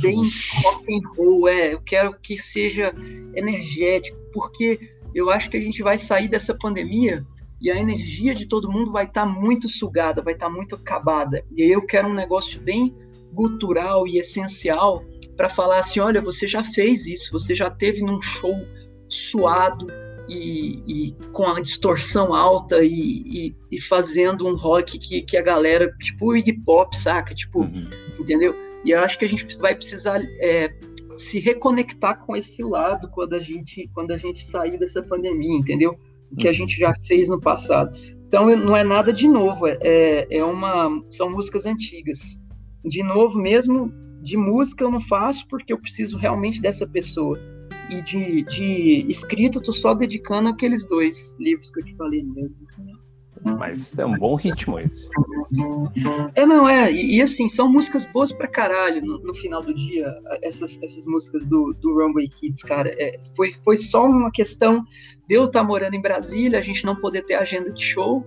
bem 0.00 0.20
rock 0.62 0.94
and 0.94 1.08
roll, 1.16 1.48
é. 1.48 1.74
Eu 1.74 1.80
quero 1.80 2.14
que 2.20 2.38
seja 2.40 2.94
energético, 3.34 4.18
porque 4.32 4.78
eu 5.14 5.30
acho 5.30 5.50
que 5.50 5.56
a 5.56 5.60
gente 5.60 5.82
vai 5.82 5.98
sair 5.98 6.28
dessa 6.28 6.54
pandemia 6.54 7.24
e 7.60 7.70
a 7.70 7.76
energia 7.76 8.34
de 8.34 8.46
todo 8.46 8.70
mundo 8.70 8.90
vai 8.90 9.04
estar 9.04 9.24
tá 9.24 9.26
muito 9.26 9.68
sugada, 9.68 10.20
vai 10.20 10.34
estar 10.34 10.46
tá 10.46 10.52
muito 10.52 10.74
acabada. 10.74 11.44
E 11.54 11.62
aí 11.62 11.70
eu 11.70 11.86
quero 11.86 12.08
um 12.08 12.14
negócio 12.14 12.60
bem 12.60 12.94
gutural 13.32 14.06
e 14.06 14.18
essencial 14.18 15.04
para 15.36 15.48
falar 15.48 15.78
assim, 15.78 16.00
olha, 16.00 16.20
você 16.20 16.46
já 16.46 16.62
fez 16.62 17.06
isso, 17.06 17.32
você 17.32 17.54
já 17.54 17.70
teve 17.70 18.02
num 18.02 18.20
show 18.20 18.54
suado 19.08 19.86
e, 20.28 21.08
e 21.08 21.16
com 21.32 21.46
a 21.46 21.60
distorção 21.60 22.34
alta 22.34 22.82
e, 22.82 22.90
e, 22.90 23.56
e, 23.70 23.80
fazendo 23.80 24.46
um 24.46 24.56
rock 24.56 24.98
que, 24.98 25.22
que 25.22 25.36
a 25.36 25.42
galera, 25.42 25.92
tipo 26.00 26.32
o 26.32 26.36
Iggy 26.36 26.52
Pop, 26.64 26.96
saca? 26.96 27.34
Tipo, 27.34 27.60
uhum. 27.60 27.82
entendeu? 28.18 28.54
E 28.84 28.90
eu 28.90 29.00
acho 29.00 29.18
que 29.18 29.24
a 29.24 29.28
gente 29.28 29.56
vai 29.58 29.74
precisar 29.74 30.20
é, 30.40 30.74
se 31.16 31.38
reconectar 31.38 32.24
com 32.24 32.36
esse 32.36 32.62
lado 32.62 33.08
quando 33.10 33.34
a 33.34 33.40
gente 33.40 33.88
quando 33.94 34.12
a 34.12 34.16
gente 34.16 34.44
sair 34.46 34.78
dessa 34.78 35.02
pandemia, 35.02 35.58
entendeu? 35.58 35.98
O 36.30 36.36
que 36.36 36.48
a 36.48 36.52
gente 36.52 36.78
já 36.78 36.94
fez 37.06 37.28
no 37.28 37.40
passado. 37.40 37.96
Então 38.26 38.54
não 38.56 38.76
é 38.76 38.82
nada 38.82 39.12
de 39.12 39.28
novo, 39.28 39.66
é, 39.66 40.26
é 40.30 40.44
uma 40.44 41.02
são 41.10 41.30
músicas 41.30 41.66
antigas. 41.66 42.40
De 42.84 43.02
novo 43.02 43.38
mesmo, 43.38 43.92
de 44.22 44.36
música 44.36 44.84
eu 44.84 44.90
não 44.90 45.00
faço 45.00 45.46
porque 45.48 45.72
eu 45.72 45.78
preciso 45.78 46.16
realmente 46.16 46.60
dessa 46.60 46.86
pessoa. 46.86 47.38
E 47.90 48.00
de, 48.00 48.42
de 48.44 49.06
escrita 49.08 49.58
eu 49.58 49.62
tô 49.62 49.72
só 49.72 49.92
dedicando 49.92 50.48
aqueles 50.48 50.86
dois 50.86 51.36
livros 51.38 51.70
que 51.70 51.80
eu 51.80 51.84
te 51.84 51.94
falei 51.96 52.22
mesmo. 52.22 52.66
Mas 53.58 53.96
é 53.98 54.06
um 54.06 54.16
bom 54.16 54.36
ritmo 54.36 54.78
esse. 54.78 55.08
É, 56.34 56.46
não, 56.46 56.68
é. 56.68 56.92
E, 56.92 57.16
e 57.16 57.22
assim, 57.22 57.48
são 57.48 57.70
músicas 57.70 58.06
boas 58.06 58.32
pra 58.32 58.46
caralho 58.46 59.04
no, 59.04 59.18
no, 59.18 59.34
final 59.34 59.60
do 59.60 59.74
dia. 59.74 60.06
Essas, 60.42 60.80
essas 60.82 61.06
músicas 61.06 61.46
do, 61.46 61.74
do 61.80 61.94
Runway 61.94 62.28
Kids, 62.28 62.62
cara. 62.62 62.90
É, 62.98 63.18
foi, 63.34 63.52
foi 63.64 63.76
só 63.76 64.06
uma 64.06 64.30
questão 64.30 64.84
de 65.26 65.34
eu 65.34 65.44
estar 65.44 65.60
tá 65.60 65.66
morando 65.66 65.94
em 65.94 66.00
Brasília, 66.00 66.58
a 66.58 66.62
gente 66.62 66.84
não 66.84 66.94
poder 66.94 67.22
ter 67.22 67.34
agenda 67.34 67.72
de 67.72 67.82
show. 67.82 68.24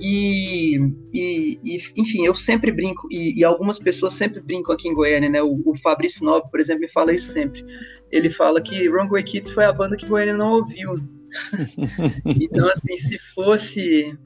E, 0.00 0.76
e, 1.14 1.58
e 1.64 1.78
enfim, 1.96 2.24
eu 2.24 2.34
sempre 2.34 2.70
brinco, 2.70 3.08
e, 3.10 3.38
e, 3.38 3.44
algumas 3.44 3.78
pessoas 3.78 4.12
sempre 4.12 4.40
brincam 4.40 4.74
aqui 4.74 4.88
em 4.88 4.94
Goiânia, 4.94 5.30
né? 5.30 5.42
O, 5.42 5.62
o 5.64 5.74
Fabrício 5.78 6.24
Nobre, 6.24 6.50
por 6.50 6.60
exemplo, 6.60 6.82
me 6.82 6.88
fala 6.88 7.14
isso 7.14 7.32
sempre. 7.32 7.64
Ele 8.10 8.30
fala 8.30 8.60
que 8.60 8.88
Runway 8.88 9.22
Kids 9.22 9.50
foi 9.50 9.64
a 9.64 9.72
banda 9.72 9.96
que 9.96 10.06
Goiânia 10.06 10.36
não 10.36 10.52
ouviu. 10.54 10.94
então, 12.40 12.68
assim, 12.68 12.96
se 12.96 13.18
fosse 13.34 14.16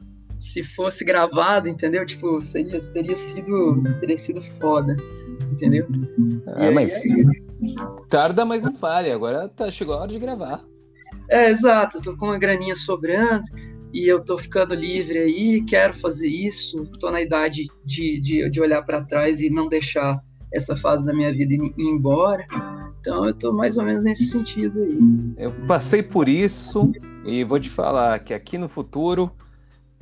se 0.40 0.64
fosse 0.64 1.05
gravado, 1.05 1.68
entendeu? 1.68 2.05
Tipo, 2.05 2.40
seria, 2.40 2.81
teria 2.81 3.16
sido, 3.16 3.83
teria 4.00 4.18
sido 4.18 4.42
foda, 4.59 4.96
entendeu? 5.53 5.87
Ah, 6.46 6.70
mas 6.70 7.05
é 7.07 7.11
tarda, 8.09 8.44
mas 8.44 8.62
não 8.62 8.74
falha. 8.74 9.14
Agora 9.14 9.48
tá, 9.48 9.70
chegou 9.70 9.94
a 9.94 10.00
hora 10.00 10.12
de 10.12 10.18
gravar. 10.18 10.64
É, 11.29 11.50
exato. 11.50 11.98
Eu 11.98 12.03
tô 12.03 12.16
com 12.16 12.26
uma 12.26 12.38
graninha 12.38 12.74
sobrando 12.74 13.46
e 13.92 14.11
eu 14.11 14.22
tô 14.24 14.38
ficando 14.38 14.74
livre 14.74 15.18
aí, 15.18 15.62
quero 15.62 15.94
fazer 15.94 16.29
isso. 16.29 16.87
Tô 16.98 17.11
na 17.11 17.20
idade 17.20 17.66
de, 17.85 18.20
de, 18.20 18.50
de 18.50 18.61
olhar 18.61 18.83
para 18.83 19.05
trás 19.05 19.40
e 19.40 19.50
não 19.50 19.68
deixar 19.68 20.18
essa 20.53 20.76
fase 20.76 21.05
da 21.05 21.12
minha 21.12 21.33
vida 21.33 21.55
ir 21.55 21.72
embora. 21.79 22.46
Então 22.98 23.26
eu 23.26 23.35
tô 23.35 23.53
mais 23.53 23.76
ou 23.76 23.85
menos 23.85 24.05
nesse 24.05 24.26
sentido 24.26 24.83
aí. 24.83 24.98
Eu 25.37 25.53
passei 25.66 26.03
por 26.03 26.29
isso 26.29 26.90
e 27.24 27.44
vou 27.44 27.59
te 27.59 27.70
falar 27.70 28.18
que 28.20 28.35
aqui 28.35 28.59
no 28.59 28.68
futuro 28.68 29.31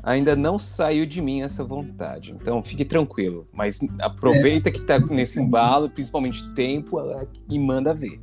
ainda 0.02 0.37
não 0.37 0.58
saiu 0.58 1.04
de 1.04 1.20
mim 1.20 1.42
essa 1.42 1.64
vontade. 1.64 2.32
Então 2.32 2.62
fique 2.62 2.84
tranquilo. 2.84 3.46
Mas 3.52 3.80
aproveita 4.00 4.68
é. 4.68 4.72
que 4.72 4.80
tá 4.82 4.98
nesse 4.98 5.40
embalo, 5.40 5.90
principalmente 5.90 6.48
tempo, 6.54 6.98
e 7.48 7.58
manda 7.58 7.94
ver. 7.94 8.20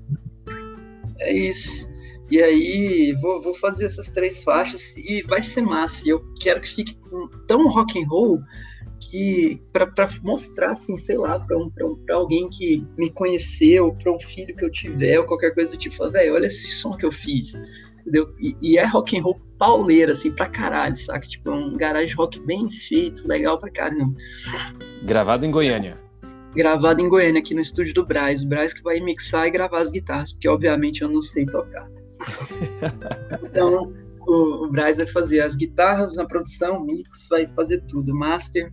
É 1.19 1.33
isso. 1.33 1.87
E 2.29 2.41
aí, 2.41 3.15
vou, 3.21 3.41
vou 3.41 3.53
fazer 3.53 3.85
essas 3.85 4.09
três 4.09 4.41
faixas 4.41 4.95
e 4.97 5.21
vai 5.23 5.41
ser 5.41 5.61
massa. 5.61 6.05
E 6.05 6.09
eu 6.09 6.23
quero 6.41 6.61
que 6.61 6.67
fique 6.67 6.97
tão 7.47 7.67
rock 7.67 8.01
and 8.01 8.07
roll 8.07 8.41
que 8.99 9.61
para 9.71 10.09
mostrar 10.23 10.71
assim, 10.71 10.97
sei 10.97 11.17
lá, 11.17 11.39
para 11.39 11.57
um, 11.57 11.71
um, 11.81 12.03
alguém 12.11 12.49
que 12.49 12.83
me 12.97 13.11
conheceu, 13.11 13.93
para 14.01 14.11
um 14.11 14.19
filho 14.19 14.55
que 14.55 14.65
eu 14.65 14.71
tiver, 14.71 15.19
ou 15.19 15.25
qualquer 15.25 15.53
coisa 15.53 15.71
do 15.71 15.77
tipo, 15.77 16.09
velho, 16.09 16.33
olha 16.33 16.47
esse 16.47 16.71
som 16.73 16.95
que 16.95 17.05
eu 17.05 17.11
fiz 17.11 17.53
entendeu? 18.05 18.33
E, 18.39 18.55
e, 18.61 18.77
é 18.77 18.85
rock 18.85 19.17
and 19.17 19.23
roll 19.23 19.41
pauleira, 19.57 20.11
assim, 20.11 20.31
pra 20.31 20.47
caralho, 20.47 20.95
saca? 20.95 21.27
Tipo, 21.27 21.49
é 21.49 21.53
um 21.53 21.75
garage 21.75 22.13
rock 22.13 22.39
bem 22.39 22.69
feito, 22.69 23.27
legal 23.27 23.57
pra 23.57 23.71
caramba. 23.71 24.15
Gravado 25.03 25.45
em 25.45 25.51
Goiânia. 25.51 25.97
Gravado 26.55 27.01
em 27.01 27.09
Goiânia, 27.09 27.39
aqui 27.39 27.53
no 27.53 27.61
estúdio 27.61 27.93
do 27.93 28.05
Braz. 28.05 28.43
O 28.43 28.47
Braz 28.47 28.73
que 28.73 28.83
vai 28.83 28.99
mixar 28.99 29.47
e 29.47 29.51
gravar 29.51 29.79
as 29.79 29.89
guitarras, 29.89 30.33
porque 30.33 30.47
obviamente 30.47 31.01
eu 31.01 31.09
não 31.09 31.21
sei 31.21 31.45
tocar. 31.45 31.89
então, 33.43 33.93
o, 34.27 34.65
o 34.65 34.71
Braz 34.71 34.97
vai 34.97 35.07
fazer 35.07 35.41
as 35.41 35.55
guitarras 35.55 36.15
na 36.15 36.25
produção, 36.25 36.85
mix, 36.85 37.27
vai 37.29 37.47
fazer 37.55 37.81
tudo, 37.87 38.15
master. 38.15 38.71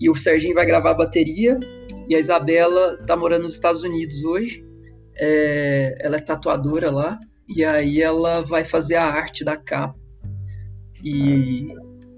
E 0.00 0.08
o 0.10 0.14
Serginho 0.14 0.54
vai 0.54 0.66
gravar 0.66 0.92
a 0.92 0.94
bateria. 0.94 1.58
E 2.08 2.14
a 2.14 2.18
Isabela 2.18 2.98
tá 3.06 3.16
morando 3.16 3.42
nos 3.42 3.54
Estados 3.54 3.82
Unidos 3.82 4.24
hoje. 4.24 4.64
É, 5.16 5.94
ela 6.00 6.16
é 6.16 6.20
tatuadora 6.20 6.90
lá. 6.90 7.18
E 7.56 7.64
aí 7.64 8.00
ela 8.00 8.42
vai 8.42 8.64
fazer 8.64 8.96
a 8.96 9.04
arte 9.04 9.44
da 9.44 9.56
capa. 9.56 9.98
E, 11.02 11.74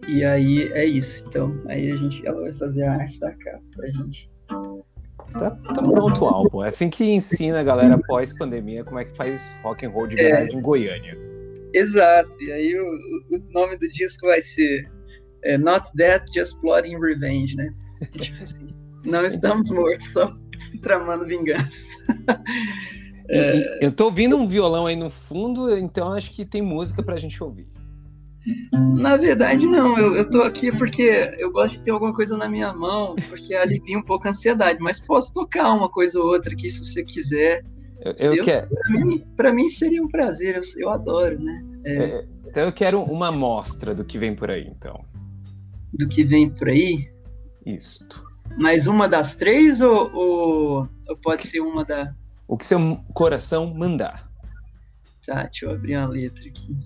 e 0.09 0.25
aí 0.25 0.73
é 0.73 0.85
isso. 0.85 1.25
Então, 1.27 1.61
aí 1.67 1.91
a 1.91 1.97
gente, 1.97 2.27
ela 2.27 2.41
vai 2.41 2.53
fazer 2.53 2.85
a 2.85 2.93
arte 2.93 3.19
da 3.19 3.33
capa 3.33 3.63
pra 3.75 3.87
gente. 3.89 4.31
Tá, 5.33 5.51
tá 5.51 5.83
pronto 5.83 6.25
o 6.25 6.29
álbum. 6.29 6.65
É 6.65 6.69
assim 6.69 6.89
que 6.89 7.05
ensina 7.05 7.61
a 7.61 7.65
galera 7.65 7.99
pós-pandemia 8.07 8.85
como 8.85 9.01
é 9.01 9.05
que 9.05 9.17
faz 9.17 9.57
rock 9.63 9.85
and 9.85 9.91
roll 9.91 10.07
de 10.07 10.17
verdade 10.17 10.55
é, 10.55 10.59
em 10.59 10.61
Goiânia. 10.61 11.19
Exato. 11.73 12.41
E 12.41 12.53
aí 12.53 12.79
o, 12.79 13.37
o 13.37 13.53
nome 13.53 13.77
do 13.77 13.89
disco 13.89 14.27
vai 14.27 14.41
ser 14.41 14.89
é, 15.43 15.59
Not 15.59 15.91
Dead, 15.95 16.23
Just 16.33 16.59
Plotting 16.61 16.99
Revenge, 17.01 17.57
né? 17.57 17.75
Tipo 18.17 18.43
assim, 18.43 18.67
não 19.05 19.27
estamos 19.27 19.71
mortos, 19.71 20.13
só 20.13 20.37
tramando 20.83 21.27
vingança. 21.27 21.99
É... 23.29 23.85
Eu 23.85 23.91
tô 23.91 24.07
ouvindo 24.07 24.37
um 24.37 24.47
violão 24.47 24.87
aí 24.87 24.97
no 24.97 25.11
fundo, 25.11 25.77
então 25.77 26.13
acho 26.13 26.31
que 26.33 26.45
tem 26.45 26.63
música 26.63 27.03
pra 27.03 27.17
gente 27.17 27.43
ouvir. 27.43 27.67
Na 28.73 29.17
verdade, 29.17 29.67
não. 29.67 29.97
Eu, 29.99 30.15
eu 30.15 30.29
tô 30.29 30.43
aqui 30.43 30.71
porque 30.71 31.35
eu 31.39 31.51
gosto 31.51 31.75
de 31.75 31.83
ter 31.83 31.91
alguma 31.91 32.13
coisa 32.13 32.37
na 32.37 32.49
minha 32.49 32.73
mão, 32.75 33.17
porque 33.29 33.55
alivia 33.55 33.99
um 33.99 34.03
pouco 34.03 34.27
a 34.27 34.31
ansiedade. 34.31 34.79
Mas 34.81 35.01
posso 35.01 35.33
tocar 35.33 35.73
uma 35.73 35.89
coisa 35.89 36.21
ou 36.21 36.27
outra 36.27 36.53
aqui 36.53 36.69
se 36.69 36.85
você 36.85 37.03
quiser. 37.03 37.65
Eu, 38.03 38.15
eu, 38.19 38.35
eu 38.35 38.45
quero. 38.45 38.69
Pra 38.69 38.91
mim, 38.91 39.25
pra 39.37 39.53
mim, 39.53 39.69
seria 39.69 40.03
um 40.03 40.09
prazer. 40.09 40.57
Eu, 40.57 40.63
eu 40.77 40.91
adoro, 40.91 41.41
né? 41.41 41.65
É... 41.87 41.95
É, 41.95 42.27
então 42.47 42.65
eu 42.65 42.73
quero 42.73 43.03
uma 43.03 43.29
amostra 43.29 43.95
do 43.95 44.05
que 44.05 44.19
vem 44.19 44.35
por 44.35 44.51
aí, 44.51 44.67
então. 44.69 45.03
Do 45.99 46.07
que 46.07 46.23
vem 46.23 46.51
por 46.51 46.69
aí? 46.69 47.09
Isto. 47.65 48.23
Mais 48.59 48.87
uma 48.87 49.09
das 49.09 49.35
três 49.35 49.81
ou, 49.81 50.11
ou, 50.13 50.89
ou 51.09 51.17
pode 51.23 51.47
ser 51.47 51.61
uma 51.61 51.83
da 51.83 52.15
o 52.47 52.57
que 52.57 52.67
seu 52.67 52.79
coração 53.15 53.73
mandar. 53.75 54.31
Tá, 55.27 55.45
deixa 55.45 55.67
eu 55.67 55.71
abrir 55.73 55.95
a 55.95 56.07
letra 56.07 56.47
aqui. 56.47 56.77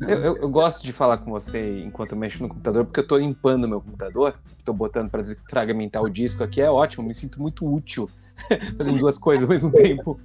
Eu, 0.00 0.08
eu, 0.08 0.36
eu, 0.36 0.48
gosto 0.50 0.82
de 0.82 0.92
falar 0.92 1.18
com 1.18 1.30
você 1.30 1.82
enquanto 1.82 2.12
eu 2.12 2.18
mexo 2.18 2.42
no 2.42 2.48
computador, 2.50 2.84
porque 2.84 3.00
eu 3.00 3.02
estou 3.02 3.18
limpando 3.18 3.66
meu 3.66 3.80
computador, 3.80 4.38
estou 4.58 4.74
botando 4.74 5.08
para 5.08 5.22
desfragmentar 5.22 6.02
o 6.02 6.10
disco 6.10 6.44
aqui, 6.44 6.60
é 6.60 6.70
ótimo, 6.70 7.06
me 7.06 7.14
sinto 7.14 7.40
muito 7.40 7.66
útil 7.66 8.10
fazendo 8.76 8.98
duas 8.98 9.16
coisas 9.16 9.44
ao 9.44 9.48
mesmo 9.48 9.72
tempo. 9.72 10.20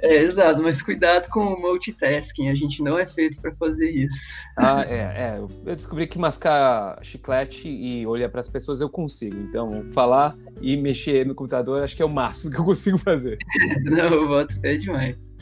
É, 0.00 0.22
exato, 0.22 0.62
mas 0.62 0.80
cuidado 0.80 1.28
com 1.28 1.40
o 1.40 1.60
multitasking, 1.60 2.48
a 2.48 2.54
gente 2.54 2.82
não 2.82 2.96
é 2.96 3.04
feito 3.04 3.40
para 3.40 3.52
fazer 3.56 3.90
isso. 3.90 4.38
Ah, 4.56 4.84
é, 4.88 4.94
é. 4.96 5.38
Eu 5.38 5.74
descobri 5.74 6.06
que 6.06 6.18
mascar 6.18 6.98
chiclete 7.02 7.68
e 7.68 8.06
olhar 8.06 8.28
para 8.28 8.40
as 8.40 8.48
pessoas 8.48 8.80
eu 8.80 8.88
consigo. 8.88 9.36
Então, 9.36 9.84
falar 9.92 10.36
e 10.60 10.76
mexer 10.76 11.26
no 11.26 11.34
computador 11.34 11.82
acho 11.82 11.96
que 11.96 12.02
é 12.02 12.04
o 12.04 12.08
máximo 12.08 12.50
que 12.54 12.60
eu 12.60 12.64
consigo 12.64 12.98
fazer. 12.98 13.38
não, 13.84 14.14
eu 14.14 14.28
boto 14.28 14.60
fé 14.60 14.76
demais. 14.76 15.36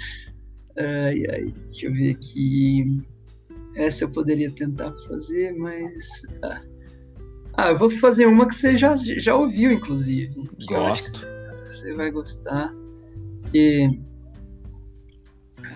Ai, 0.79 1.23
ai, 1.31 1.45
deixa 1.67 1.87
eu 1.87 1.93
ver 1.93 2.13
aqui. 2.13 3.03
Essa 3.77 4.05
eu 4.05 4.11
poderia 4.11 4.51
tentar 4.51 4.91
fazer, 5.07 5.53
mas. 5.53 6.23
Ah, 6.43 6.63
ah 7.59 7.71
eu 7.73 7.79
vou 7.79 7.91
fazer 7.91 8.25
uma 8.25 8.49
que 8.49 8.55
você 8.55 8.79
já, 8.79 8.95
já 8.97 9.35
ouviu, 9.35 9.71
inclusive. 9.71 10.33
Gosto. 10.67 11.27
Você 11.57 11.93
vai 11.93 12.11
gostar. 12.11 12.75
E 13.53 14.06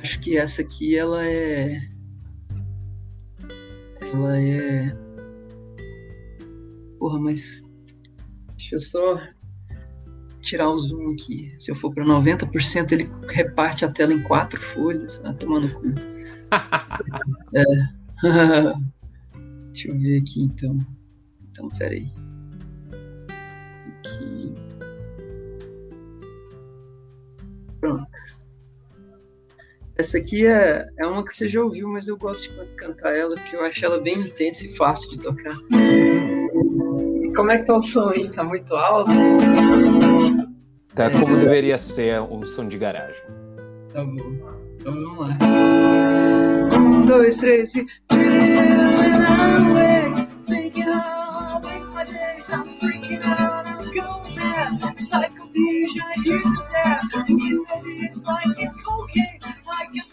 Acho 0.02 0.20
que 0.20 0.36
essa 0.36 0.62
aqui 0.62 0.96
ela 0.96 1.26
é. 1.26 1.80
Ela 4.00 4.40
é. 4.40 4.96
Porra, 6.98 7.18
mas. 7.18 7.62
Deixa 8.56 8.76
eu 8.76 8.80
só 8.80 9.20
tirar 10.40 10.70
o 10.70 10.78
zoom 10.78 11.12
aqui. 11.12 11.52
Se 11.58 11.70
eu 11.70 11.76
for 11.76 11.92
para 11.92 12.04
90%, 12.04 12.92
ele 12.92 13.10
reparte 13.28 13.84
a 13.84 13.90
tela 13.90 14.12
em 14.12 14.22
quatro 14.22 14.60
folhas. 14.60 15.20
Ah, 15.24 15.34
tomando 15.34 15.72
cu. 15.74 15.88
é. 17.54 17.64
Deixa 19.72 19.88
eu 19.88 19.98
ver 19.98 20.20
aqui 20.20 20.42
então. 20.42 20.78
Então, 21.50 21.68
peraí. 21.68 22.12
Aqui. 23.98 24.20
aqui. 24.20 24.54
Pronto. 27.80 28.19
Essa 30.00 30.16
aqui 30.16 30.46
é, 30.46 30.86
é 30.98 31.06
uma 31.06 31.22
que 31.22 31.36
você 31.36 31.46
já 31.46 31.60
ouviu, 31.60 31.86
mas 31.86 32.08
eu 32.08 32.16
gosto 32.16 32.50
de 32.50 32.74
cantar 32.74 33.14
ela, 33.14 33.34
porque 33.34 33.54
eu 33.54 33.62
acho 33.62 33.84
ela 33.84 34.00
bem 34.00 34.18
intensa 34.18 34.64
e 34.64 34.74
fácil 34.74 35.10
de 35.10 35.20
tocar. 35.20 35.54
Como 37.36 37.50
é 37.50 37.58
que 37.58 37.66
tá 37.66 37.74
o 37.74 37.80
som 37.82 38.08
aí? 38.08 38.30
Tá 38.30 38.42
muito 38.42 38.74
alto? 38.74 39.10
Tá 40.94 41.04
é. 41.04 41.10
como 41.10 41.36
deveria 41.36 41.76
ser 41.76 42.18
um 42.22 42.46
som 42.46 42.66
de 42.66 42.78
garagem. 42.78 43.22
Tá 43.92 44.02
bom. 44.02 44.32
Então 44.76 44.94
vamos 44.94 45.18
lá. 45.18 45.36
Um, 46.78 47.04
dois, 47.04 47.36
três 47.36 47.74
e. 47.74 47.86
Waste 56.10 56.69
it's 58.00 58.24
like 58.24 58.58
in 58.58 58.70
cocaine, 58.84 59.38
I 59.68 59.86
can. 59.92 60.04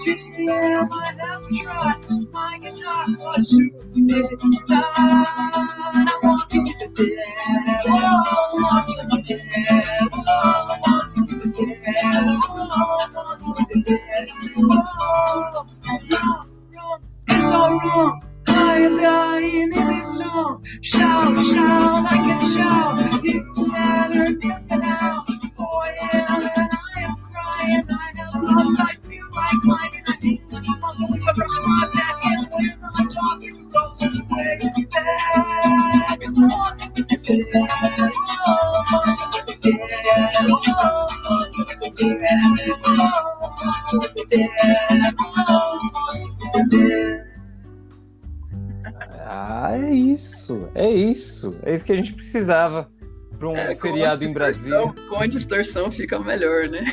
Treat 0.00 0.34
the 0.36 0.48
air, 0.50 0.86
might 0.86 1.18
have 1.18 1.48
try. 1.50 1.94
My 2.32 2.58
guitar 2.58 3.06
was 3.18 3.50
stupid 3.50 4.42
inside. 4.42 4.82
I 4.84 6.18
want 6.22 6.52
you 6.52 6.64
to 6.64 6.72
the 6.78 6.88
dead, 6.94 7.82
oh, 7.86 7.92
I 7.92 8.50
want 8.54 8.88
you 8.88 8.96
to 8.96 9.06
the 9.06 9.22
dead, 9.22 10.08
oh, 10.12 10.22
I 10.26 10.80
want 10.86 11.16
you 11.16 11.26
to 11.26 11.34
the 11.36 11.48
dead, 11.52 12.38
oh, 12.48 12.68
I 12.70 13.08
want 13.12 13.58
you 13.58 13.64
to 13.64 13.64
the 13.72 13.82
dead, 13.82 14.28
oh, 14.56 14.62
wrong, 16.10 16.48
wrong, 16.74 17.00
it's 17.28 17.52
all 17.52 17.78
wrong. 17.78 18.22
I 18.48 18.78
am 18.78 18.96
dying 18.96 19.62
in 19.62 19.70
this 19.70 20.18
song. 20.18 20.64
Shout, 20.80 21.44
shout, 21.44 22.06
I 22.10 22.16
can 22.16 22.40
shout. 22.52 23.20
It's 23.24 23.58
matter 23.58 24.32
death 24.34 24.70
now. 24.70 25.24
Ah, 49.24 49.72
é 49.76 49.90
isso, 49.90 50.68
é 50.74 50.90
isso. 50.90 51.58
É 51.62 51.72
isso 51.72 51.84
que 51.84 51.92
a 51.92 51.96
gente 51.96 52.12
precisava 52.12 52.90
para 53.38 53.48
um 53.48 53.56
é, 53.56 53.74
feriado 53.74 54.24
em 54.24 54.32
Brasília. 54.32 54.92
Com 55.08 55.16
a 55.16 55.26
distorção 55.26 55.90
fica 55.90 56.18
melhor, 56.18 56.68
né? 56.68 56.84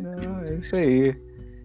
Não, 0.00 0.40
é 0.44 0.54
isso 0.56 0.74
aí. 0.74 1.14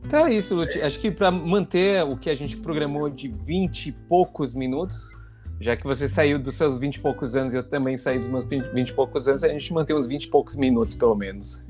Então 0.06 0.28
é 0.28 0.34
isso, 0.34 0.56
Lute. 0.56 0.82
Acho 0.82 1.00
que 1.00 1.10
para 1.10 1.32
manter 1.32 2.04
o 2.04 2.18
que 2.18 2.30
a 2.30 2.36
gente 2.36 2.58
programou 2.58 3.10
de 3.10 3.30
20 3.30 3.88
e 3.88 3.92
poucos 3.92 4.54
minutos, 4.54 5.16
já 5.64 5.78
que 5.78 5.84
você 5.84 6.08
saiu 6.08 6.38
dos 6.38 6.56
seus 6.56 6.78
20 6.78 6.96
e 6.96 7.00
poucos 7.00 7.36
anos 7.36 7.54
e 7.54 7.58
eu 7.58 7.64
também 7.64 7.96
saí 7.96 8.20
dos 8.20 8.28
meus 8.28 8.44
20 8.44 8.90
e 8.90 8.94
poucos 8.94 9.28
anos, 9.28 9.44
a 9.44 9.48
gente 9.48 9.74
mantém 9.74 9.96
uns 9.96 10.06
20 10.08 10.26
e 10.26 10.28
poucos 10.30 10.56
minutos, 10.56 10.94
pelo 10.94 11.16
menos. 11.16 11.64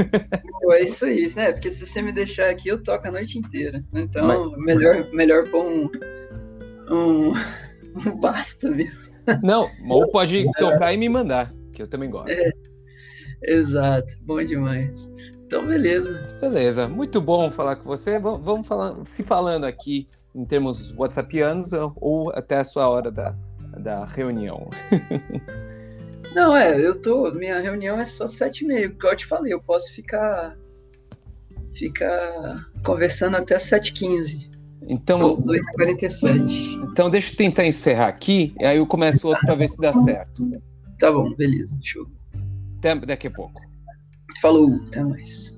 É 0.71 0.83
isso 0.83 1.05
aí, 1.05 1.27
né? 1.35 1.51
Porque 1.51 1.69
se 1.69 1.85
você 1.85 2.01
me 2.01 2.11
deixar 2.11 2.49
aqui, 2.49 2.69
eu 2.69 2.81
toco 2.81 3.07
a 3.07 3.11
noite 3.11 3.37
inteira. 3.37 3.83
Então, 3.93 4.25
Mas... 4.25 4.57
melhor, 4.57 5.07
melhor 5.13 5.49
pôr 5.51 5.65
um, 5.65 5.91
um 6.89 7.33
Basta 8.19 8.69
mesmo. 8.69 9.13
Não, 9.41 9.69
ou 9.87 10.09
pode 10.09 10.49
tocar 10.57 10.93
e 10.93 10.97
me 10.97 11.07
mandar, 11.07 11.53
que 11.71 11.81
eu 11.81 11.87
também 11.87 12.09
gosto. 12.09 12.31
É, 12.31 12.51
exato, 13.43 14.17
bom 14.21 14.43
demais. 14.43 15.11
Então, 15.45 15.65
beleza. 15.65 16.37
Beleza, 16.41 16.87
muito 16.87 17.21
bom 17.21 17.51
falar 17.51 17.75
com 17.75 17.83
você. 17.83 18.19
Vamos 18.19 18.67
falar, 18.67 18.95
se 19.05 19.23
falando 19.23 19.65
aqui 19.65 20.07
em 20.33 20.43
termos 20.43 20.93
whatsappianos 20.97 21.71
ou 21.95 22.31
até 22.31 22.57
a 22.57 22.65
sua 22.65 22.89
hora 22.89 23.11
da, 23.11 23.35
da 23.83 24.05
reunião. 24.05 24.69
Não, 26.33 26.55
é, 26.55 26.79
eu 26.79 26.99
tô. 26.99 27.31
Minha 27.31 27.59
reunião 27.59 27.99
é 27.99 28.05
só 28.05 28.25
sete 28.25 28.63
e 28.63 28.67
meio, 28.67 28.91
porque 28.91 29.05
eu 29.05 29.15
te 29.15 29.25
falei, 29.27 29.53
eu 29.53 29.61
posso 29.61 29.93
ficar. 29.93 30.57
ficar 31.75 32.69
conversando 32.83 33.37
até 33.37 33.59
sete 33.59 33.89
e 33.89 33.93
quinze. 33.93 34.49
Então, 34.87 35.37
São 35.37 35.53
8h47. 35.53 36.83
Então, 36.91 37.09
deixa 37.09 37.31
eu 37.31 37.37
tentar 37.37 37.65
encerrar 37.65 38.07
aqui, 38.07 38.53
e 38.59 38.65
aí 38.65 38.77
eu 38.77 38.87
começo 38.87 39.27
outro 39.27 39.45
para 39.45 39.55
ver 39.55 39.69
se 39.69 39.79
dá 39.79 39.93
certo. 39.93 40.49
Tá 40.99 41.11
bom, 41.11 41.33
beleza. 41.35 41.77
Show. 41.83 42.07
Até 42.79 42.95
daqui 42.95 43.27
a 43.27 43.31
pouco. 43.31 43.61
Falou, 44.41 44.81
até 44.87 45.03
mais. 45.03 45.53